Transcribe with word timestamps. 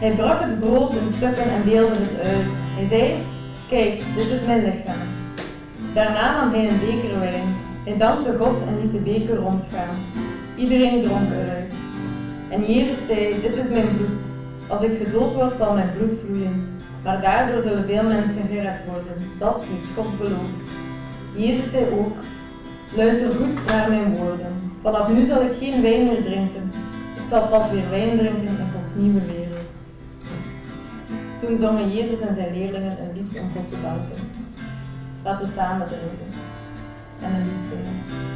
Hij 0.00 0.12
brak 0.12 0.40
het 0.40 0.60
brood 0.60 0.94
in 0.94 1.08
stukken 1.08 1.50
en 1.50 1.62
deelde 1.64 1.94
het 1.94 2.20
uit. 2.22 2.54
Hij 2.76 2.86
zei, 2.86 3.24
kijk, 3.68 4.02
dit 4.16 4.30
is 4.30 4.46
mijn 4.46 4.64
lichaam. 4.64 5.08
Daarna 5.94 6.40
nam 6.40 6.52
hij 6.54 6.68
een 6.68 6.78
beker 6.78 7.20
wijn. 7.20 7.54
Hij 7.84 7.96
dankte 7.96 8.36
God 8.38 8.60
en 8.66 8.80
liet 8.80 8.92
de 8.92 8.98
beker 8.98 9.36
rondgaan. 9.36 9.96
Iedereen 10.56 11.02
dronk 11.02 11.30
eruit. 11.30 11.74
En 12.48 12.72
Jezus 12.72 12.98
zei, 13.06 13.40
dit 13.40 13.56
is 13.56 13.68
mijn 13.68 13.96
bloed. 13.96 14.20
Als 14.68 14.82
ik 14.82 14.98
gedood 15.04 15.34
word, 15.34 15.54
zal 15.54 15.74
mijn 15.74 15.92
bloed 15.96 16.18
vloeien. 16.24 16.68
Maar 17.04 17.20
daardoor 17.20 17.60
zullen 17.60 17.84
veel 17.86 18.02
mensen 18.02 18.48
gered 18.50 18.84
worden. 18.86 19.16
Dat 19.38 19.62
heeft 19.68 19.88
God 19.96 20.18
beloofd. 20.18 20.68
Jezus 21.34 21.70
zei 21.70 21.84
ook, 21.98 22.16
luister 22.94 23.28
goed 23.28 23.66
naar 23.66 23.90
mijn 23.90 24.16
woorden. 24.16 24.52
Vanaf 24.82 25.08
nu 25.08 25.24
zal 25.24 25.42
ik 25.42 25.52
geen 25.58 25.82
wijn 25.82 26.06
meer 26.06 26.22
drinken. 26.22 26.72
Ik 27.16 27.28
zal 27.30 27.48
pas 27.48 27.70
weer 27.70 27.90
wijn 27.90 28.18
drinken 28.18 28.57
nieuwe 28.98 29.24
wereld. 29.26 29.76
Toen 31.40 31.56
zongen 31.56 31.92
Jezus 31.92 32.20
en 32.20 32.34
zijn 32.34 32.52
leerlingen 32.52 32.98
een 33.00 33.12
lied 33.14 33.40
om 33.40 33.50
God 33.54 33.68
te 33.68 33.80
danken. 33.82 34.30
Laten 35.24 35.46
we 35.46 35.52
samen 35.56 35.86
drinken 35.86 36.40
en 37.20 37.34
een 37.34 37.46
lied 37.46 37.64
zingen. 37.70 38.26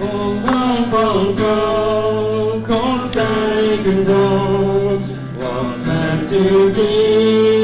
Oh, 0.00 0.44
oh, 0.44 0.92
oh, 0.92 1.40
oh, 1.40 2.66
God 2.66 3.14
was 5.38 5.86
meant 5.86 6.28
to 6.30 6.70
be. 6.70 7.61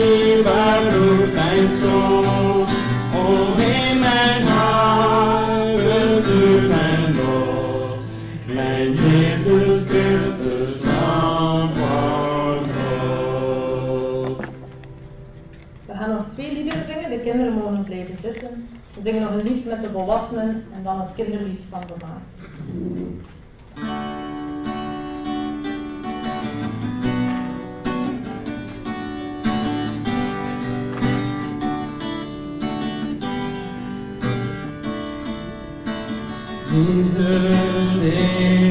zeggen. 18.22 18.68
We 18.94 19.02
zingen 19.02 19.22
nog 19.22 19.30
een 19.30 19.42
lied 19.42 19.64
met 19.64 19.82
de 19.82 19.90
volwassenen 19.90 20.64
en 20.74 20.82
dan 20.82 21.00
het 21.00 21.14
kinderlied 21.14 21.60
van 21.70 21.80
de 21.80 21.94
maat. 22.04 22.22
Jesus 36.70 38.02
is 38.02 38.67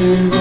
you. 0.00 0.37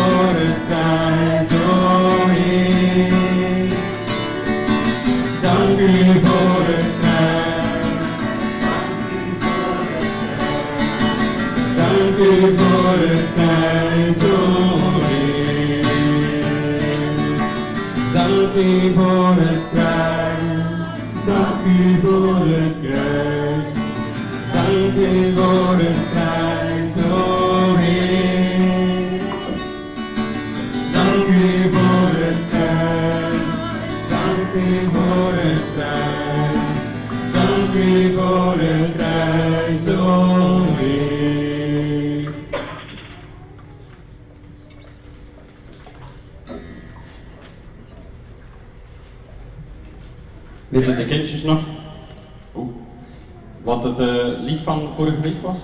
was. 54.97 55.57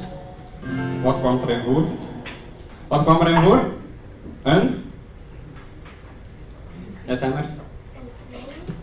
Wat 1.04 1.20
kwam 1.20 1.42
er 1.42 1.50
in 1.50 1.62
voor? 1.64 1.86
Wat 2.88 3.04
kwam 3.04 3.22
er 3.22 3.30
in 3.30 3.42
voor? 3.42 3.60
Een? 4.42 4.84
Ja, 7.06 7.16
zeg 7.16 7.30
maar. 7.30 7.50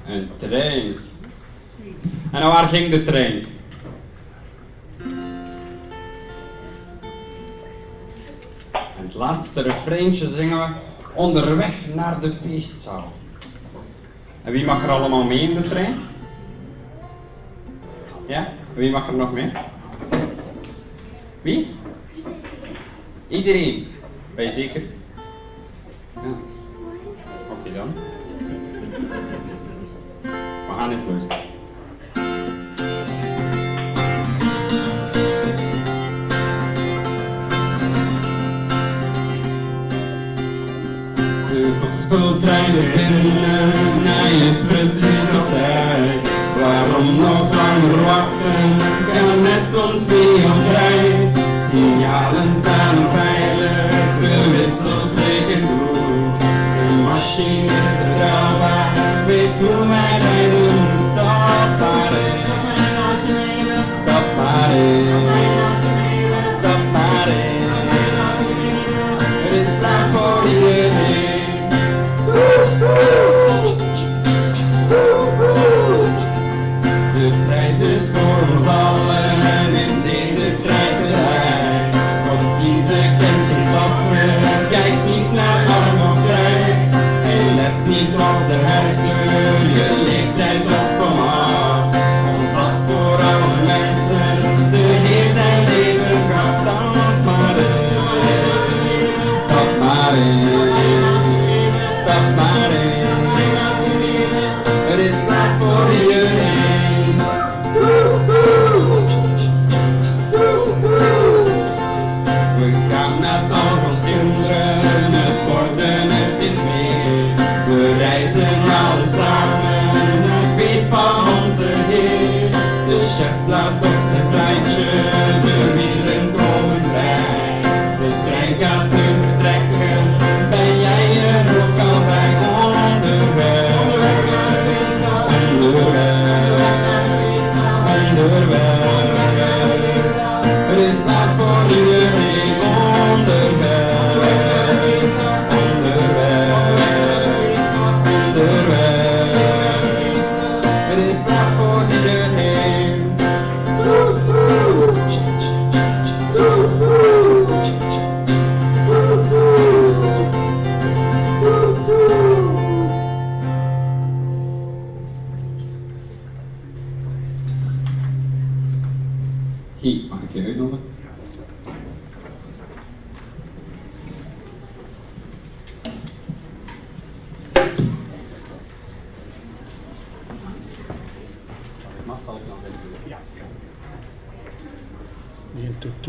Een 0.06 0.30
trein. 0.38 0.94
En 2.32 2.42
waar 2.42 2.68
ging 2.68 2.90
de 2.90 3.04
trein? 3.04 3.46
En 8.72 9.06
het 9.06 9.14
laatste 9.14 9.62
refreintje 9.62 10.28
zingen 10.36 10.58
we 10.58 10.66
onderweg 11.14 11.94
naar 11.94 12.20
de 12.20 12.32
feestzaal. 12.42 13.12
En 14.44 14.52
wie 14.52 14.64
mag 14.64 14.82
er 14.82 14.90
allemaal 14.90 15.24
mee 15.24 15.40
in 15.40 15.54
de 15.54 15.62
trein? 15.62 15.98
Ja? 18.26 18.48
Wie 18.74 18.90
mag 18.90 19.08
er 19.08 19.14
nog 19.14 19.32
mee? 19.32 19.52
Wie? 21.42 21.66
Iedereen. 23.28 23.86
Ben 24.34 24.44
je 24.44 24.52
zeker? 24.52 24.82
Ja. 26.14 26.20
Oké 27.50 27.60
okay, 27.60 27.72
dan. 27.72 27.94
We 30.22 30.76
gaan 30.76 30.90
eens 30.90 31.02
luisteren. 31.08 31.59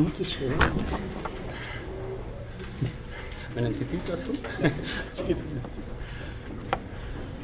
te 0.10 0.24
schrijven. 0.24 0.72
Met 3.53 3.63
een 3.63 3.75
getipt 3.77 4.24
goed. 4.25 4.39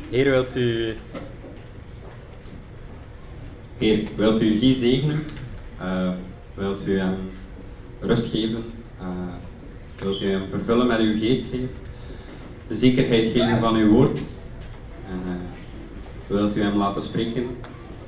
Heer, 0.10 0.30
wilt 0.30 0.56
u... 0.56 0.96
Heer, 3.78 4.08
wilt 4.16 4.42
u 4.42 4.58
Guy 4.58 4.76
zegenen? 4.76 5.24
Eh, 5.80 6.12
wilt 6.54 6.88
u 6.88 7.00
hem 7.00 7.16
rust 8.00 8.30
geven? 8.32 8.64
Eh, 9.00 9.08
wilt 10.00 10.22
u 10.22 10.30
hem 10.30 10.48
vervullen 10.50 10.88
met 10.88 11.00
uw 11.00 11.18
geest, 11.18 11.44
geven? 11.52 11.70
De 12.68 12.76
zekerheid 12.76 13.32
geven 13.32 13.60
van 13.60 13.76
uw 13.76 13.90
woord? 13.90 14.18
En 15.08 15.22
eh, 15.28 15.36
wilt 16.28 16.56
u 16.56 16.62
hem 16.62 16.78
laten 16.78 17.04
spreken 17.04 17.48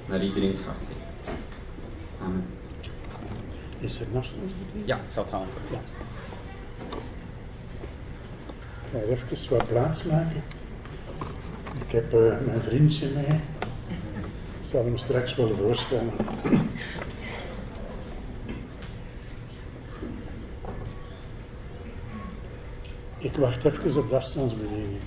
naar 0.06 0.24
iedereen 0.24 0.56
hart, 0.66 0.78
Amen. 2.24 2.59
Is 3.80 4.00
er 4.00 4.08
afstandsbediening? 4.18 4.86
Ja, 4.86 4.96
ik 4.96 5.12
zal 5.14 5.24
het 5.24 5.32
halen. 5.32 5.48
Ja. 5.72 5.80
Ik 8.86 8.92
ga 8.92 8.98
even 8.98 9.50
wat 9.50 9.68
plaats 9.68 10.04
maken. 10.04 10.44
Ik 11.86 11.92
heb 11.92 12.14
eh, 12.14 12.46
mijn 12.46 12.62
vriendje 12.62 13.10
mee. 13.10 13.40
Ik 14.64 14.70
zal 14.76 14.84
hem 14.84 14.98
straks 14.98 15.36
wel 15.36 15.56
voorstellen. 15.56 16.14
Ik 23.18 23.36
wacht 23.36 23.66
even 23.66 23.98
op 23.98 24.10
de 24.10 24.16
afstandsbediening. 24.16 25.02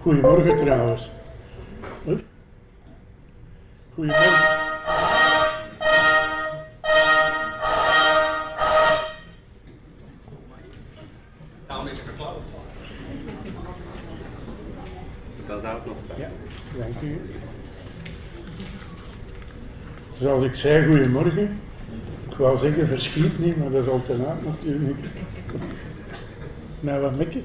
Goedemorgen 0.00 0.56
trouwens. 0.56 1.10
Goedemorgen. 3.98 4.56
Nou, 11.68 11.80
een 11.80 11.84
beetje 11.84 12.02
verklauwd. 12.02 12.38
Dat 15.46 15.60
zou 15.60 15.74
het 15.74 15.86
nog 15.86 15.96
staan. 16.04 16.18
Ja, 16.18 16.28
dank 16.78 17.00
u. 17.02 17.20
Zoals 20.18 20.44
ik 20.44 20.54
zei, 20.54 20.86
goedemorgen. 20.86 21.60
Ik 22.30 22.36
wou 22.36 22.58
zeggen 22.58 22.86
verschiet 22.86 23.38
niet, 23.38 23.56
maar 23.56 23.70
dat 23.70 23.82
is 23.82 23.88
al 23.88 24.02
te 24.02 24.16
laat 24.16 24.44
natuurlijk. 24.44 25.06
Nou, 26.80 27.00
wat 27.00 27.16
mik 27.16 27.34
ik? 27.34 27.44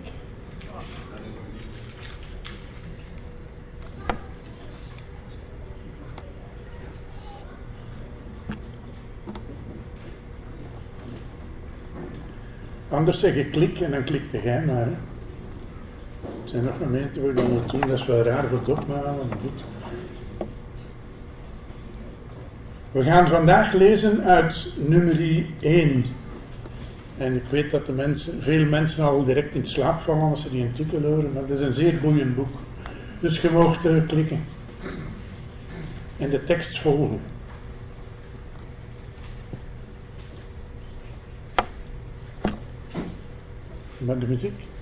Anders 13.03 13.22
zeg 13.22 13.36
ik 13.36 13.51
klik 13.51 13.79
en 13.79 13.91
dan 13.91 14.03
klikte 14.03 14.41
jij 14.43 14.63
maar. 14.65 14.86
Hè. 14.86 14.91
Er 16.43 16.50
zijn 16.50 16.63
nog 16.63 16.79
momenten 16.79 17.22
waar 17.22 17.29
je 17.29 17.36
dat 17.36 17.50
moet 17.50 17.69
doen, 17.69 17.81
dat 17.81 18.00
is 18.00 18.05
wel 18.05 18.22
raar 18.22 18.48
voor 18.48 18.75
het. 18.75 18.86
We 22.91 23.03
gaan 23.03 23.27
vandaag 23.27 23.74
lezen 23.74 24.24
uit 24.24 24.74
nummer 24.75 25.45
1. 25.60 26.05
En 27.17 27.36
ik 27.36 27.43
weet 27.50 27.72
dat 27.72 27.86
de 27.86 27.91
mensen, 27.91 28.43
veel 28.43 28.65
mensen 28.65 29.03
al 29.03 29.24
direct 29.24 29.55
in 29.55 29.65
slaap 29.65 30.00
vallen 30.00 30.29
als 30.29 30.41
ze 30.41 30.50
die 30.50 30.63
een 30.63 30.72
titel 30.72 31.01
horen, 31.01 31.31
maar 31.33 31.41
het 31.41 31.51
is 31.51 31.62
een 31.62 31.74
zeer 31.74 32.00
boeiend 32.01 32.36
boek. 32.36 32.55
Dus 33.19 33.41
je 33.41 33.50
moogt 33.50 33.86
eh, 33.86 34.07
klikken 34.07 34.43
en 36.17 36.29
de 36.29 36.43
tekst 36.43 36.79
volgen. 36.79 37.19
Met 44.05 44.22
de 44.22 44.27
muziek. 44.27 44.73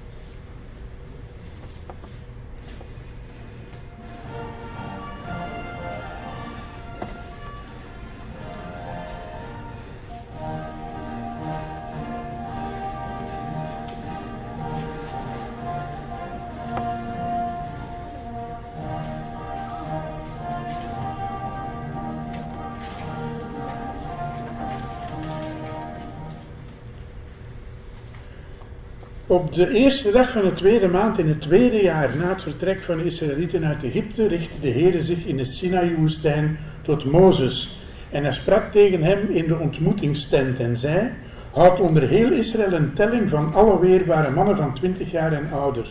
De 29.51 29.73
eerste 29.73 30.11
dag 30.11 30.31
van 30.31 30.41
de 30.41 30.51
tweede 30.51 30.87
maand 30.87 31.19
in 31.19 31.27
het 31.27 31.41
tweede 31.41 31.81
jaar 31.81 32.17
na 32.17 32.29
het 32.29 32.43
vertrek 32.43 32.83
van 32.83 32.97
de 32.97 33.03
Israëlieten 33.03 33.65
uit 33.65 33.83
Egypte 33.83 34.27
richtte 34.27 34.59
de 34.61 34.71
Heere 34.71 35.01
zich 35.01 35.25
in 35.25 35.37
de 35.37 35.45
Sinaï-woestijn 35.45 36.57
tot 36.81 37.05
Mozes. 37.05 37.79
En 38.09 38.23
hij 38.23 38.31
sprak 38.31 38.71
tegen 38.71 39.03
hem 39.03 39.29
in 39.29 39.47
de 39.47 39.57
ontmoetingstent 39.57 40.59
en 40.59 40.77
zei: 40.77 41.09
Houd 41.51 41.79
onder 41.79 42.07
heel 42.07 42.31
Israël 42.31 42.73
een 42.73 42.93
telling 42.93 43.29
van 43.29 43.53
alle 43.53 43.79
weerbare 43.79 44.31
mannen 44.31 44.55
van 44.55 44.73
twintig 44.73 45.11
jaar 45.11 45.33
en 45.33 45.51
ouder. 45.51 45.85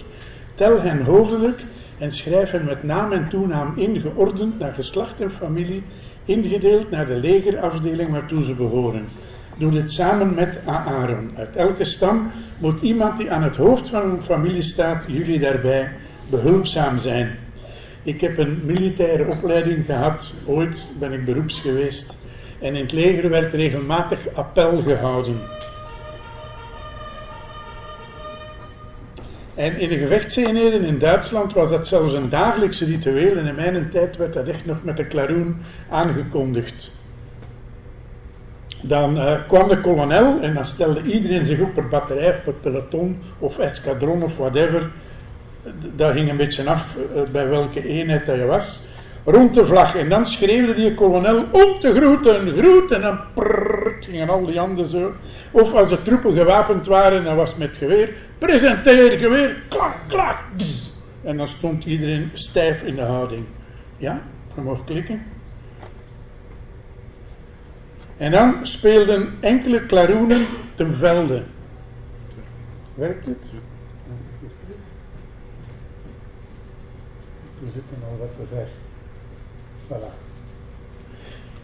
Tel 0.55 0.81
hen 0.81 1.01
hoofdelijk 1.01 1.61
en 1.99 2.13
schrijf 2.13 2.51
hen 2.51 2.65
met 2.65 2.83
naam 2.83 3.13
en 3.13 3.29
toenaam 3.29 3.73
in, 3.77 4.01
geordend 4.01 4.59
naar 4.59 4.73
geslacht 4.73 5.21
en 5.21 5.31
familie, 5.31 5.83
ingedeeld 6.25 6.91
naar 6.91 7.07
de 7.07 7.17
legerafdeling 7.17 8.09
waartoe 8.09 8.43
ze 8.43 8.55
behoren. 8.55 9.09
Doe 9.61 9.71
dit 9.71 9.93
samen 9.93 10.35
met 10.35 10.61
Aaron. 10.67 11.31
Uit 11.37 11.57
elke 11.57 11.85
stam 11.85 12.31
moet 12.59 12.81
iemand 12.81 13.17
die 13.17 13.31
aan 13.31 13.43
het 13.43 13.57
hoofd 13.57 13.89
van 13.89 14.11
een 14.11 14.23
familie 14.23 14.63
staat, 14.63 15.05
jullie 15.07 15.39
daarbij 15.39 15.93
behulpzaam 16.31 16.99
zijn. 16.99 17.39
Ik 18.03 18.21
heb 18.21 18.39
een 18.39 18.61
militaire 18.65 19.27
opleiding 19.27 19.85
gehad, 19.85 20.35
ooit 20.47 20.89
ben 20.99 21.13
ik 21.13 21.25
beroeps 21.25 21.61
geweest. 21.61 22.19
En 22.61 22.75
in 22.75 22.83
het 22.83 22.93
leger 22.93 23.31
werd 23.31 23.53
regelmatig 23.53 24.19
appel 24.35 24.83
gehouden. 24.83 25.41
En 29.55 29.79
in 29.79 29.89
de 29.89 29.99
gevechtseenheden 29.99 30.85
in 30.85 30.99
Duitsland 30.99 31.53
was 31.53 31.71
dat 31.71 31.87
zelfs 31.87 32.13
een 32.13 32.29
dagelijkse 32.29 32.85
ritueel. 32.85 33.37
En 33.37 33.47
in 33.47 33.55
mijn 33.55 33.91
tijd 33.91 34.17
werd 34.17 34.33
dat 34.33 34.49
echt 34.49 34.67
nog 34.67 34.85
met 34.85 34.97
de 34.97 35.07
klaroen 35.07 35.57
aangekondigd. 35.91 36.99
Dan 38.83 39.17
uh, 39.17 39.33
kwam 39.49 39.69
de 39.69 39.81
kolonel 39.81 40.41
en 40.41 40.55
dan 40.55 40.65
stelde 40.65 41.03
iedereen 41.03 41.45
zich 41.45 41.61
op 41.61 41.75
per 41.75 41.89
batterij 41.89 42.29
of 42.29 42.43
per 42.45 42.53
peloton 42.53 43.23
of 43.39 43.59
escadron 43.59 44.23
of 44.23 44.37
whatever. 44.37 44.91
Dat 45.97 46.13
ging 46.13 46.31
een 46.31 46.37
beetje 46.37 46.71
af 46.71 46.97
uh, 46.97 47.23
bij 47.33 47.49
welke 47.49 47.87
eenheid 47.87 48.27
dat 48.27 48.37
je 48.37 48.45
was. 48.45 48.83
Rond 49.25 49.55
de 49.55 49.67
vlag. 49.67 49.97
En 49.97 50.09
dan 50.09 50.27
schreeuwde 50.27 50.75
die 50.75 50.95
kolonel 50.95 51.45
om 51.51 51.81
te 51.81 51.95
groeten, 51.95 52.53
groet. 52.53 52.91
En 52.91 53.01
dan 53.01 53.19
gingen 54.01 54.29
al 54.29 54.47
die 54.47 54.59
handen 54.59 54.89
zo. 54.89 55.13
Of 55.51 55.75
als 55.75 55.89
de 55.89 56.03
troepen 56.03 56.33
gewapend 56.33 56.87
waren, 56.87 57.25
dan 57.25 57.37
was 57.37 57.57
met 57.57 57.77
geweer. 57.77 58.15
Presenteer 58.39 59.19
geweer, 59.19 59.63
klak, 59.69 59.97
klak. 60.07 60.39
En 61.25 61.37
dan 61.37 61.49
stond 61.49 61.85
iedereen 61.85 62.31
stijf 62.33 62.83
in 62.83 62.95
de 62.95 63.03
houding. 63.03 63.45
Ja, 63.97 64.23
je 64.55 64.61
mag 64.61 64.85
klikken. 64.85 65.23
En 68.21 68.31
dan 68.31 68.67
speelden 68.67 69.37
enkele 69.41 69.87
klaroenen 69.87 70.47
ten 70.75 70.95
velde. 70.95 71.43
Werkt 72.95 73.27
het? 73.27 73.43
We 77.59 77.67
zitten 77.75 77.97
al 78.11 78.19
wat 78.19 78.29
te 78.37 78.55
ver. 78.55 78.69
Voilà. 79.87 80.30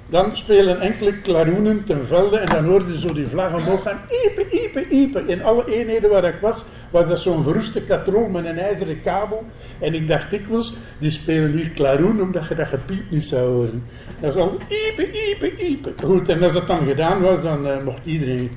Dan 0.08 0.36
spelen 0.36 0.80
enkele 0.80 1.20
klaroenen 1.20 1.84
ten 1.84 2.06
velde 2.06 2.38
en 2.38 2.54
dan 2.54 2.64
hoorde 2.64 2.98
zo 2.98 3.12
die 3.12 3.26
vlag 3.26 3.54
omhoog 3.54 3.82
gaan. 3.82 4.00
Iepen, 4.24 4.58
iepen, 4.62 4.94
iepen. 4.94 5.28
In 5.28 5.42
alle 5.42 5.74
eenheden 5.74 6.10
waar 6.10 6.24
ik 6.24 6.40
was, 6.40 6.64
was 6.90 7.08
dat 7.08 7.20
zo'n 7.20 7.42
verroeste 7.42 7.82
katrol 7.82 8.28
met 8.28 8.44
een 8.44 8.58
ijzeren 8.58 9.02
kabel. 9.02 9.44
En 9.78 9.94
ik 9.94 10.08
dacht 10.08 10.30
dikwijls, 10.30 10.74
die 10.98 11.10
spelen 11.10 11.52
hier 11.52 11.70
klaroen 11.70 12.22
omdat 12.22 12.48
je 12.48 12.54
dat 12.54 12.66
gepiep 12.66 13.10
niet 13.10 13.24
zou 13.24 13.52
horen. 13.52 13.84
Dat 14.20 14.34
was 14.34 14.42
al 14.42 14.58
iepen, 14.68 15.14
iepen, 15.14 15.66
iepen. 15.66 15.94
Goed, 16.04 16.28
en 16.28 16.42
als 16.42 16.52
dat 16.52 16.66
dan 16.66 16.86
gedaan 16.86 17.20
was, 17.20 17.42
dan 17.42 17.66
uh, 17.66 17.82
mocht 17.84 18.06
iedereen 18.06 18.50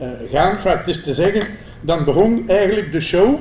uh, 0.00 0.08
gaan. 0.30 0.56
Het 0.78 0.88
is 0.88 1.02
te 1.02 1.14
zeggen, 1.14 1.42
dan 1.80 2.04
begon 2.04 2.48
eigenlijk 2.48 2.92
de 2.92 3.00
show. 3.00 3.40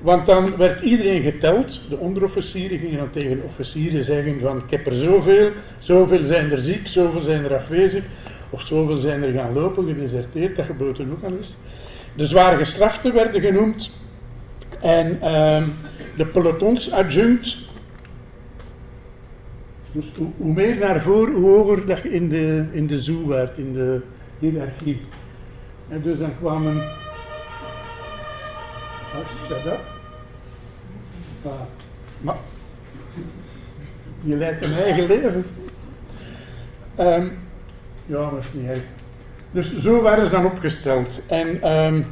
Want 0.00 0.26
dan 0.26 0.56
werd 0.56 0.80
iedereen 0.80 1.22
geteld. 1.22 1.80
De 1.88 1.96
onderofficieren 1.96 2.78
gingen 2.78 2.98
dan 2.98 3.10
tegen 3.10 3.36
de 3.36 3.42
officieren 3.46 4.04
zeggen 4.04 4.40
van 4.40 4.56
ik 4.56 4.70
heb 4.70 4.86
er 4.86 4.94
zoveel, 4.94 5.50
zoveel 5.78 6.24
zijn 6.24 6.50
er 6.50 6.58
ziek, 6.58 6.88
zoveel 6.88 7.22
zijn 7.22 7.44
er 7.44 7.54
afwezig. 7.54 8.04
Of 8.50 8.62
zoveel 8.62 8.96
zijn 8.96 9.22
er 9.22 9.32
gaan 9.32 9.52
lopen, 9.52 9.86
gedeserteerd, 9.86 10.56
dat 10.56 10.64
gebeurt 10.64 11.00
ook 11.00 11.22
al 11.22 11.32
eens. 11.36 11.56
De 12.14 12.26
zware 12.26 12.56
gestraften 12.56 13.14
werden 13.14 13.40
genoemd. 13.40 13.90
En 14.80 15.18
uh, 15.22 15.62
de 16.16 16.26
pelotons-adjunct. 16.26 17.56
Dus 19.92 20.12
hoe, 20.16 20.28
hoe, 20.36 20.52
meer 20.52 20.78
naar 20.78 21.00
voren, 21.00 21.34
hoe 21.34 21.50
hoger 21.50 21.86
dat 21.86 22.02
je 22.02 22.10
in 22.10 22.28
de, 22.28 22.66
in 22.72 22.86
de 22.86 23.02
zoo 23.02 23.26
werd, 23.26 23.58
in 23.58 23.72
de 23.72 24.00
hiërarchie. 24.38 25.00
En 25.88 26.02
dus 26.02 26.18
dan 26.18 26.38
kwamen 26.38 26.82
Shut 29.46 29.66
up. 29.66 29.80
Maar 32.20 32.36
je 34.20 34.36
leidt 34.36 34.62
een 34.62 34.74
eigen 34.74 35.06
leven. 35.06 35.44
Um, 36.98 37.38
Ja, 38.06 38.30
maar 38.30 38.40
is 38.40 38.52
niet 38.52 38.68
erg. 38.68 38.82
Dus 39.50 39.76
zo 39.76 40.02
waren 40.02 40.24
ze 40.24 40.30
dan 40.30 40.46
opgesteld. 40.46 41.20
En 41.26 41.62
ehm, 41.62 42.02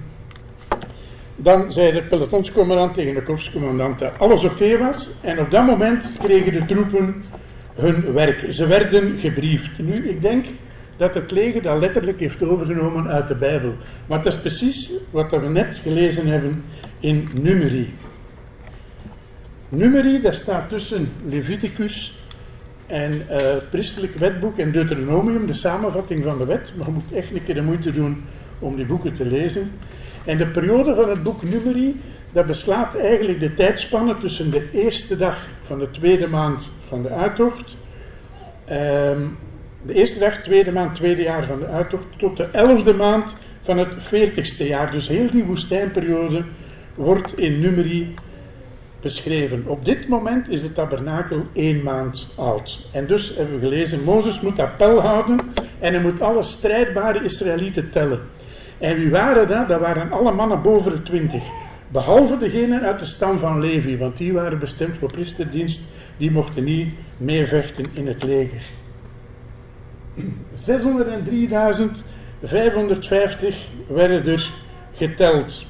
dan 1.36 1.72
zei 1.72 1.92
de 1.92 2.02
pelotonscommandant 2.02 2.94
tegen 2.94 3.14
de 3.14 3.22
korpscommandant 3.22 3.98
dat 3.98 4.18
alles 4.18 4.44
oké 4.44 4.78
was. 4.78 5.14
En 5.22 5.40
op 5.40 5.50
dat 5.50 5.66
moment 5.66 6.12
kregen 6.18 6.52
de 6.52 6.64
troepen 6.64 7.24
hun 7.74 8.12
werk. 8.12 8.46
Ze 8.48 8.66
werden 8.66 9.18
gebriefd. 9.18 9.78
Nu, 9.78 10.08
ik 10.08 10.22
denk 10.22 10.46
dat 10.96 11.14
het 11.14 11.30
leger 11.30 11.62
dat 11.62 11.80
letterlijk 11.80 12.20
heeft 12.20 12.42
overgenomen 12.42 13.08
uit 13.08 13.28
de 13.28 13.34
Bijbel. 13.34 13.72
Maar 14.06 14.22
dat 14.22 14.32
is 14.32 14.38
precies 14.38 14.92
wat 15.10 15.30
we 15.30 15.48
net 15.48 15.80
gelezen 15.82 16.26
hebben 16.26 16.64
in 17.00 17.28
Numeri. 17.42 17.94
Numeri, 19.68 20.20
daar 20.20 20.34
staat 20.34 20.68
tussen 20.68 21.08
Leviticus 21.28 22.14
en 22.86 23.12
uh, 23.12 23.36
het 23.36 23.70
priesterlijk 23.70 24.14
wetboek 24.14 24.58
en 24.58 24.72
Deuteronomium, 24.72 25.46
de 25.46 25.52
samenvatting 25.52 26.24
van 26.24 26.38
de 26.38 26.44
wet. 26.44 26.72
Maar 26.76 26.86
je 26.86 26.92
moet 26.92 27.12
echt 27.12 27.30
een 27.34 27.44
keer 27.44 27.54
de 27.54 27.62
moeite 27.62 27.92
doen 27.92 28.24
om 28.58 28.76
die 28.76 28.86
boeken 28.86 29.12
te 29.12 29.26
lezen. 29.26 29.70
En 30.24 30.38
de 30.38 30.46
periode 30.46 30.94
van 30.94 31.08
het 31.08 31.22
boek 31.22 31.42
Numeri, 31.42 32.00
dat 32.32 32.46
beslaat 32.46 32.96
eigenlijk 32.96 33.40
de 33.40 33.54
tijdspanne 33.54 34.16
tussen 34.16 34.50
de 34.50 34.68
eerste 34.72 35.16
dag 35.16 35.48
van 35.62 35.78
de 35.78 35.90
tweede 35.90 36.26
maand 36.26 36.70
van 36.88 37.02
de 37.02 37.08
uittocht, 37.08 37.76
um, 38.70 39.36
de 39.82 39.94
eerste 39.94 40.18
dag, 40.18 40.42
tweede 40.42 40.72
maand, 40.72 40.94
tweede 40.94 41.22
jaar 41.22 41.44
van 41.44 41.58
de 41.58 41.66
uittocht, 41.66 42.06
tot 42.16 42.36
de 42.36 42.48
elfde 42.52 42.94
maand 42.94 43.36
van 43.62 43.78
het 43.78 43.94
veertigste 43.98 44.66
jaar. 44.66 44.90
Dus 44.90 45.08
heel 45.08 45.30
die 45.30 45.44
woestijnperiode 45.44 46.44
wordt 46.96 47.38
in 47.38 47.60
Numeri 47.60 48.14
beschreven. 49.00 49.62
Op 49.66 49.84
dit 49.84 50.08
moment 50.08 50.48
is 50.48 50.62
de 50.62 50.72
tabernakel 50.72 51.46
één 51.52 51.82
maand 51.82 52.32
oud. 52.36 52.88
En 52.92 53.06
dus 53.06 53.36
hebben 53.36 53.60
we 53.60 53.66
gelezen, 53.66 54.04
Mozes 54.04 54.40
moet 54.40 54.58
appel 54.58 55.00
houden 55.00 55.40
en 55.78 55.92
hij 55.92 56.02
moet 56.02 56.20
alle 56.20 56.42
strijdbare 56.42 57.24
Israëlieten 57.24 57.90
tellen. 57.90 58.20
En 58.78 58.96
wie 58.96 59.10
waren 59.10 59.48
dat? 59.48 59.68
Dat 59.68 59.80
waren 59.80 60.12
alle 60.12 60.32
mannen 60.32 60.62
boven 60.62 60.92
de 60.92 61.02
twintig. 61.02 61.42
Behalve 61.88 62.38
degenen 62.38 62.82
uit 62.82 62.98
de 62.98 63.04
stam 63.04 63.38
van 63.38 63.60
Levi, 63.60 63.98
want 63.98 64.16
die 64.16 64.32
waren 64.32 64.58
bestemd 64.58 64.96
voor 64.96 65.12
priesterdienst, 65.12 65.82
die 66.16 66.30
mochten 66.30 66.64
niet 66.64 66.94
meevechten 67.16 67.86
in 67.92 68.06
het 68.06 68.22
leger. 68.22 68.62
603.550 70.18 70.22
werden 73.88 74.26
er 74.26 74.52
geteld. 74.92 75.66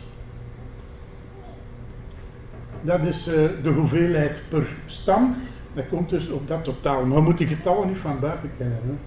Dat 2.87 3.01
is 3.03 3.29
uh, 3.29 3.35
de 3.63 3.71
hoeveelheid 3.71 4.43
per 4.49 4.67
stam. 4.87 5.37
Dat 5.75 5.89
komt 5.89 6.11
dus 6.11 6.29
op 6.29 6.49
dat 6.49 6.65
totaal. 6.65 7.05
Maar 7.05 7.17
we 7.17 7.23
moeten 7.23 7.47
die 7.47 7.57
getallen 7.57 7.89
niet 7.89 7.99
van 7.99 8.21
buiten 8.21 8.51
kennen. 8.59 8.99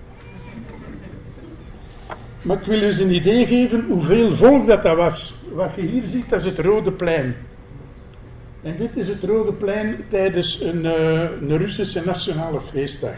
Maar 2.42 2.60
ik 2.60 2.66
wil 2.66 2.82
eens 2.82 3.00
een 3.00 3.14
idee 3.14 3.46
geven 3.46 3.86
hoeveel 3.88 4.36
volk 4.36 4.66
dat, 4.66 4.84
dat 4.84 4.96
was. 4.96 5.36
Wat 5.54 5.76
je 5.76 5.82
hier 5.82 6.06
ziet, 6.06 6.30
dat 6.30 6.40
is 6.40 6.46
het 6.46 6.60
Rode 6.60 6.92
Plein. 6.92 7.36
En 8.62 8.78
dit 8.78 8.98
is 8.98 9.08
het 9.08 9.24
Rode 9.24 9.54
Plein 9.54 9.96
tijdens 10.08 10.62
een, 10.62 10.86
uh, 10.86 11.22
een 11.22 11.58
Russische 11.58 12.02
nationale 12.06 12.62
feestdag. 12.62 13.18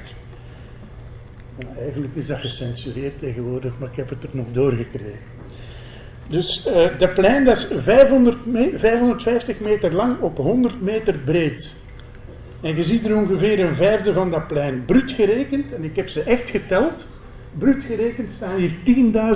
eigenlijk 1.78 2.16
is 2.16 2.28
dat 2.28 2.40
gecensureerd 2.40 3.20
tegenwoordig, 3.20 3.80
maar 3.80 3.90
ik 3.90 3.96
heb 3.96 4.10
het 4.10 4.24
er 4.24 4.30
nog 4.34 4.46
doorgekregen. 4.52 5.41
Dus 6.32 6.68
uh, 6.68 6.98
dat 6.98 7.14
plein 7.14 7.44
dat 7.44 7.58
is 7.58 7.68
500 7.78 8.46
me 8.46 8.74
550 8.76 9.60
meter 9.60 9.96
lang 9.96 10.20
op 10.20 10.38
100 10.38 10.82
meter 10.82 11.18
breed. 11.18 11.76
En 12.62 12.76
je 12.76 12.84
ziet 12.84 13.06
er 13.06 13.16
ongeveer 13.16 13.60
een 13.60 13.76
vijfde 13.76 14.14
van 14.14 14.32
dat 14.32 14.48
plein. 14.48 14.86
Bruut 14.86 15.12
gerekend, 15.12 15.74
en 15.74 15.84
ik 15.84 15.96
heb 15.96 16.10
ze 16.10 16.24
echt 16.24 16.50
geteld, 16.50 17.08
bruut 17.58 17.84
gerekend 17.84 18.34
staan 18.34 18.56
hier 18.56 18.74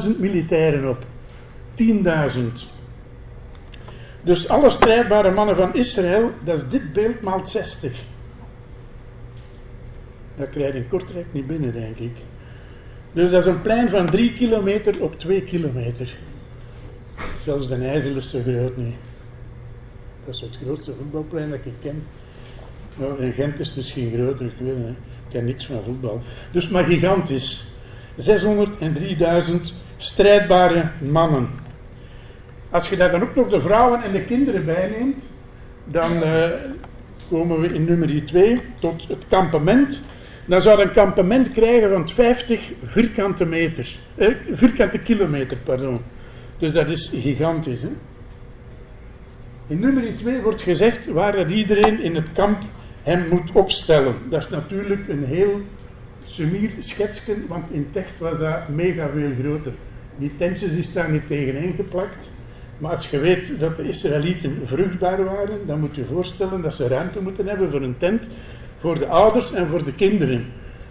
10.000 0.07 0.19
militairen 0.19 0.89
op. 0.89 1.05
10.000. 1.83 2.41
Dus 4.21 4.47
alle 4.49 4.69
strijdbare 4.69 5.31
mannen 5.31 5.55
van 5.55 5.75
Israël, 5.75 6.31
dat 6.43 6.57
is 6.57 6.67
dit 6.69 6.93
beeld 6.93 7.21
maal 7.21 7.47
60. 7.47 8.03
Dat 10.37 10.49
krijg 10.49 10.73
je 10.73 10.79
in 10.79 10.87
Kortrijk 10.87 11.25
niet 11.31 11.47
binnen, 11.47 11.73
denk 11.73 11.97
ik. 11.97 12.15
Dus 13.13 13.31
dat 13.31 13.45
is 13.45 13.53
een 13.53 13.61
plein 13.61 13.89
van 13.89 14.09
3 14.09 14.33
kilometer 14.33 15.03
op 15.03 15.19
2 15.19 15.41
kilometer. 15.41 16.15
Zelfs 17.39 17.67
de 17.67 17.75
IJssel 17.75 18.15
is 18.15 18.29
zo 18.29 18.41
groot 18.41 18.77
nu. 18.77 18.93
Dat 20.25 20.35
is 20.35 20.41
het 20.41 20.57
grootste 20.63 20.93
voetbalplein 20.93 21.49
dat 21.49 21.59
ik 21.63 21.73
ken. 21.81 22.03
Nou, 22.97 23.21
in 23.21 23.33
Gent 23.33 23.59
is 23.59 23.67
het 23.67 23.75
misschien 23.75 24.11
groter, 24.13 24.45
ik 24.45 24.51
weet 24.57 24.77
niet. 24.77 24.87
Ik 24.87 25.29
ken 25.29 25.45
niks 25.45 25.65
van 25.65 25.83
voetbal. 25.83 26.21
Dus 26.51 26.69
maar 26.69 26.83
gigantisch. 26.83 27.73
603.000 28.19 29.55
strijdbare 29.97 30.89
mannen. 30.99 31.49
Als 32.69 32.89
je 32.89 32.97
daar 32.97 33.11
dan 33.11 33.21
ook 33.21 33.35
nog 33.35 33.49
de 33.49 33.61
vrouwen 33.61 34.03
en 34.03 34.11
de 34.11 34.25
kinderen 34.25 34.65
bij 34.65 34.89
neemt, 34.89 35.31
dan 35.85 36.23
uh, 36.23 36.45
komen 37.29 37.59
we 37.61 37.67
in 37.67 37.85
nummer 37.85 38.25
2 38.25 38.61
tot 38.79 39.07
het 39.07 39.25
kampement. 39.27 40.03
Dan 40.45 40.61
zou 40.61 40.81
een 40.81 40.91
kampement 40.91 41.51
krijgen 41.51 41.89
van 41.89 42.09
50 42.09 42.71
vierkante 42.83 43.45
meter, 43.45 43.97
eh, 44.15 44.35
vierkante 44.51 44.97
kilometer, 44.97 45.57
pardon. 45.57 46.01
Dus 46.57 46.73
dat 46.73 46.89
is 46.89 47.09
gigantisch. 47.09 47.81
Hè? 47.81 47.89
In 49.67 49.79
nummer 49.79 50.15
2 50.17 50.41
wordt 50.41 50.61
gezegd 50.61 51.07
waar 51.07 51.35
dat 51.35 51.49
iedereen 51.49 52.01
in 52.01 52.15
het 52.15 52.31
kamp 52.33 52.63
hem 53.03 53.27
moet 53.29 53.51
opstellen. 53.51 54.15
Dat 54.29 54.43
is 54.43 54.49
natuurlijk 54.49 55.07
een 55.07 55.25
heel 55.25 55.61
sumier 56.25 56.71
schetsje, 56.79 57.35
want 57.47 57.71
in 57.71 57.87
Techt 57.91 58.19
was 58.19 58.39
dat 58.39 58.69
mega 58.69 59.09
veel 59.09 59.31
groter. 59.39 59.73
Die 60.17 60.35
tentjes 60.37 60.73
die 60.73 60.83
staan 60.83 61.11
niet 61.11 61.27
tegeneen 61.27 61.73
geplakt. 61.73 62.31
Maar 62.77 62.91
als 62.91 63.07
je 63.07 63.19
weet 63.19 63.59
dat 63.59 63.75
de 63.75 63.87
Israëlieten 63.87 64.61
vruchtbaar 64.65 65.23
waren, 65.23 65.59
dan 65.65 65.79
moet 65.79 65.95
je 65.95 66.05
voorstellen 66.05 66.61
dat 66.61 66.75
ze 66.75 66.87
ruimte 66.87 67.21
moeten 67.21 67.47
hebben 67.47 67.71
voor 67.71 67.81
een 67.81 67.97
tent 67.97 68.29
voor 68.77 68.99
de 68.99 69.07
ouders 69.07 69.53
en 69.53 69.67
voor 69.67 69.83
de 69.83 69.93
kinderen. 69.93 70.45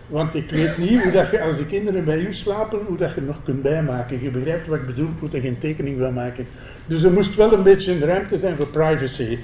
Want 0.07 0.35
ik 0.35 0.51
weet 0.51 0.79
niet 0.79 1.03
hoe 1.03 1.13
dat 1.13 1.31
je, 1.31 1.41
als 1.41 1.57
de 1.57 1.67
kinderen 1.67 2.05
bij 2.05 2.19
u 2.19 2.35
slapen, 2.35 2.79
hoe 2.87 2.97
dat 2.97 3.15
je 3.15 3.21
nog 3.21 3.43
kunt 3.43 3.63
bijmaken. 3.63 4.23
Je 4.23 4.31
begrijpt 4.31 4.67
wat 4.67 4.79
ik 4.79 4.87
bedoel, 4.87 5.09
ik 5.09 5.21
moet 5.21 5.35
er 5.35 5.41
geen 5.41 5.59
tekening 5.59 5.99
van 5.99 6.15
maken. 6.15 6.47
Dus 6.87 7.03
er 7.03 7.13
moest 7.13 7.35
wel 7.35 7.53
een 7.53 7.63
beetje 7.63 7.99
ruimte 7.99 8.39
zijn 8.39 8.57
voor 8.57 8.67
privacy. 8.67 9.39